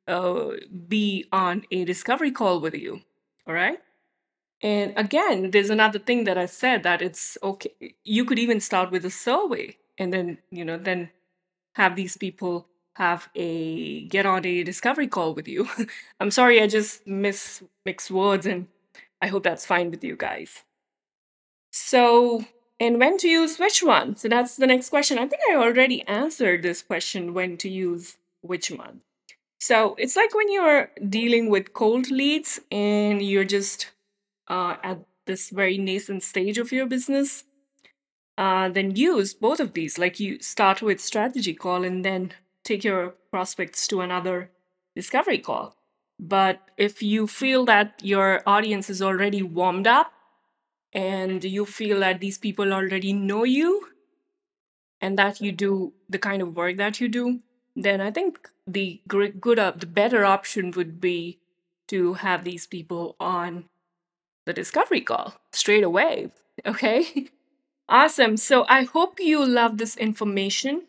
uh, 0.07 0.49
be 0.87 1.25
on 1.31 1.63
a 1.71 1.85
discovery 1.85 2.31
call 2.31 2.59
with 2.59 2.75
you. 2.75 3.01
All 3.47 3.53
right. 3.53 3.79
And 4.61 4.93
again, 4.97 5.51
there's 5.51 5.69
another 5.69 5.99
thing 5.99 6.25
that 6.25 6.37
I 6.37 6.47
said 6.47 6.83
that 6.83 7.01
it's 7.01 7.37
okay. 7.41 7.95
You 8.03 8.25
could 8.25 8.39
even 8.39 8.59
start 8.59 8.91
with 8.91 9.05
a 9.05 9.09
survey 9.09 9.77
and 9.97 10.11
then, 10.11 10.39
you 10.51 10.65
know, 10.65 10.77
then 10.77 11.11
have 11.75 11.95
these 11.95 12.17
people 12.17 12.67
have 12.95 13.29
a 13.35 14.05
get 14.07 14.25
on 14.25 14.45
a 14.45 14.63
discovery 14.63 15.07
call 15.07 15.33
with 15.33 15.47
you. 15.47 15.69
I'm 16.19 16.31
sorry, 16.31 16.61
I 16.61 16.67
just 16.67 17.07
miss 17.07 17.63
mix 17.85 18.11
words 18.11 18.45
and 18.45 18.67
I 19.21 19.27
hope 19.27 19.43
that's 19.43 19.65
fine 19.65 19.91
with 19.91 20.03
you 20.03 20.17
guys. 20.17 20.63
So 21.71 22.43
and 22.79 22.99
when 22.99 23.17
to 23.17 23.27
use 23.27 23.57
which 23.57 23.83
one? 23.83 24.15
So 24.15 24.29
that's 24.29 24.55
the 24.55 24.67
next 24.67 24.89
question. 24.89 25.17
I 25.17 25.27
think 25.27 25.41
I 25.49 25.55
already 25.55 26.07
answered 26.07 26.63
this 26.63 26.81
question 26.81 27.33
when 27.33 27.57
to 27.57 27.69
use 27.69 28.17
which 28.41 28.71
one. 28.71 29.01
So 29.59 29.95
it's 29.97 30.15
like 30.15 30.33
when 30.33 30.51
you're 30.51 30.89
dealing 31.09 31.49
with 31.49 31.73
cold 31.73 32.09
leads 32.09 32.61
and 32.71 33.21
you're 33.21 33.43
just 33.43 33.91
uh, 34.47 34.77
at 34.81 34.99
this 35.25 35.49
very 35.49 35.77
nascent 35.77 36.23
stage 36.23 36.57
of 36.57 36.71
your 36.71 36.85
business, 36.85 37.43
uh, 38.37 38.69
then 38.69 38.95
use 38.95 39.33
both 39.33 39.59
of 39.59 39.73
these. 39.73 39.97
Like 39.97 40.19
you 40.19 40.39
start 40.41 40.81
with 40.81 41.01
strategy 41.01 41.53
call 41.53 41.83
and 41.83 42.05
then 42.05 42.31
take 42.63 42.85
your 42.85 43.15
prospects 43.29 43.85
to 43.87 43.99
another 43.99 44.49
discovery 44.95 45.39
call. 45.39 45.75
But 46.17 46.61
if 46.77 47.03
you 47.03 47.27
feel 47.27 47.65
that 47.65 47.99
your 48.01 48.41
audience 48.45 48.89
is 48.89 49.01
already 49.01 49.43
warmed 49.43 49.87
up 49.87 50.13
and 50.93 51.43
you 51.43 51.65
feel 51.65 51.99
that 51.99 52.19
these 52.19 52.37
people 52.37 52.73
already 52.73 53.13
know 53.13 53.43
you 53.43 53.87
and 55.01 55.17
that 55.17 55.39
you 55.39 55.51
do 55.51 55.93
the 56.09 56.17
kind 56.19 56.41
of 56.41 56.55
work 56.55 56.77
that 56.77 56.99
you 56.99 57.07
do, 57.07 57.39
then 57.75 58.01
I 58.01 58.11
think 58.11 58.49
the 58.67 59.01
good, 59.07 59.59
uh, 59.59 59.73
the 59.75 59.85
better 59.85 60.25
option 60.25 60.71
would 60.71 60.99
be 60.99 61.39
to 61.87 62.13
have 62.15 62.43
these 62.43 62.67
people 62.67 63.15
on 63.19 63.65
the 64.45 64.53
discovery 64.53 65.01
call 65.01 65.35
straight 65.51 65.83
away. 65.83 66.31
Okay, 66.65 67.29
awesome. 67.89 68.37
So 68.37 68.65
I 68.67 68.83
hope 68.83 69.19
you 69.19 69.45
love 69.45 69.77
this 69.77 69.95
information, 69.95 70.83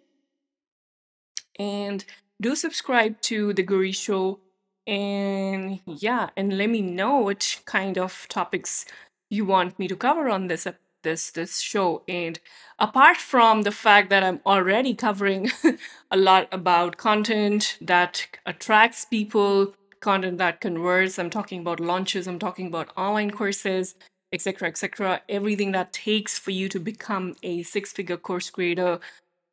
and 1.59 2.05
do 2.41 2.57
subscribe 2.57 3.21
to 3.23 3.53
the 3.53 3.63
Guri 3.63 3.95
Show. 3.95 4.41
And 4.87 5.81
yeah, 5.87 6.31
and 6.37 6.57
let 6.57 6.71
me 6.71 6.81
know 6.81 7.21
which 7.21 7.61
kind 7.65 7.97
of 7.99 8.27
topics 8.29 8.87
you 9.31 9.45
want 9.45 9.79
me 9.79 9.89
to 9.89 9.97
cover 9.97 10.29
on 10.29 10.49
this 10.49 10.67
this 11.03 11.31
this 11.31 11.61
show 11.61 12.03
and 12.09 12.41
apart 12.79 13.17
from 13.17 13.63
the 13.63 13.73
fact 13.73 14.11
that 14.11 14.23
i'm 14.23 14.41
already 14.45 14.95
covering 14.95 15.51
a 16.11 16.17
lot 16.17 16.49
about 16.53 16.97
content 16.97 17.79
that 17.81 18.27
attracts 18.45 19.05
people 19.05 19.75
content 20.01 20.39
that 20.39 20.61
converts 20.61 21.19
i'm 21.19 21.31
talking 21.31 21.61
about 21.61 21.81
launches 21.81 22.27
i'm 22.27 22.39
talking 22.39 22.67
about 22.67 22.91
online 22.97 23.31
courses 23.31 23.95
etc 24.33 24.69
etc 24.69 25.21
everything 25.29 25.73
that 25.73 25.93
takes 25.93 26.39
for 26.39 26.51
you 26.51 26.69
to 26.69 26.79
become 26.79 27.35
a 27.43 27.63
six 27.63 27.93
figure 27.93 28.17
course 28.17 28.51
creator 28.51 28.99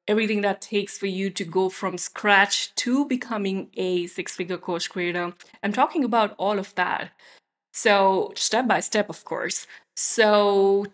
everything 0.07 0.41
that 0.41 0.61
takes 0.61 0.97
for 0.97 1.07
you 1.07 1.29
to 1.29 1.43
go 1.43 1.69
from 1.69 1.97
scratch 1.97 2.73
to 2.75 3.05
becoming 3.05 3.69
a 3.75 4.07
six 4.07 4.35
figure 4.35 4.57
course 4.57 4.87
creator 4.87 5.33
i'm 5.63 5.73
talking 5.73 6.03
about 6.03 6.33
all 6.37 6.59
of 6.59 6.73
that 6.75 7.11
so, 7.77 8.33
step 8.35 8.67
by 8.67 8.79
step, 8.79 9.07
of 9.07 9.23
course. 9.23 9.67
So, 9.95 10.87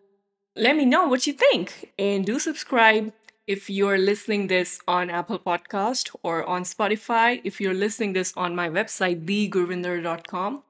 let 0.57 0.75
me 0.75 0.83
know 0.83 1.07
what 1.07 1.25
you 1.25 1.31
think 1.31 1.93
and 1.97 2.25
do 2.25 2.39
subscribe 2.39 3.13
if 3.47 3.69
you're 3.69 3.97
listening 3.97 4.47
this 4.47 4.81
on 4.85 5.09
Apple 5.09 5.39
Podcast 5.39 6.13
or 6.23 6.43
on 6.43 6.63
Spotify. 6.63 7.39
If 7.45 7.61
you're 7.61 7.73
listening 7.73 8.11
this 8.11 8.33
on 8.35 8.53
my 8.53 8.67
website, 8.67 9.23
thegurvinder.com. 9.25 10.63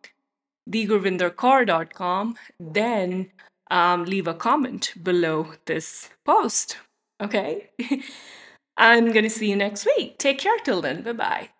thegurvinderkaur.com, 0.70 2.36
then 2.60 3.32
um, 3.72 4.06
leave 4.06 4.28
a 4.28 4.36
comment 4.36 4.94
below 5.02 5.54
this 5.66 6.12
post. 6.26 6.78
Okay? 7.20 7.72
I'm 8.78 9.12
going 9.12 9.24
to 9.24 9.32
see 9.32 9.50
you 9.50 9.56
next 9.56 9.88
week. 9.98 10.20
Take 10.20 10.38
care 10.38 10.60
till 10.64 10.80
then. 10.80 11.02
Bye 11.02 11.14
bye. 11.14 11.53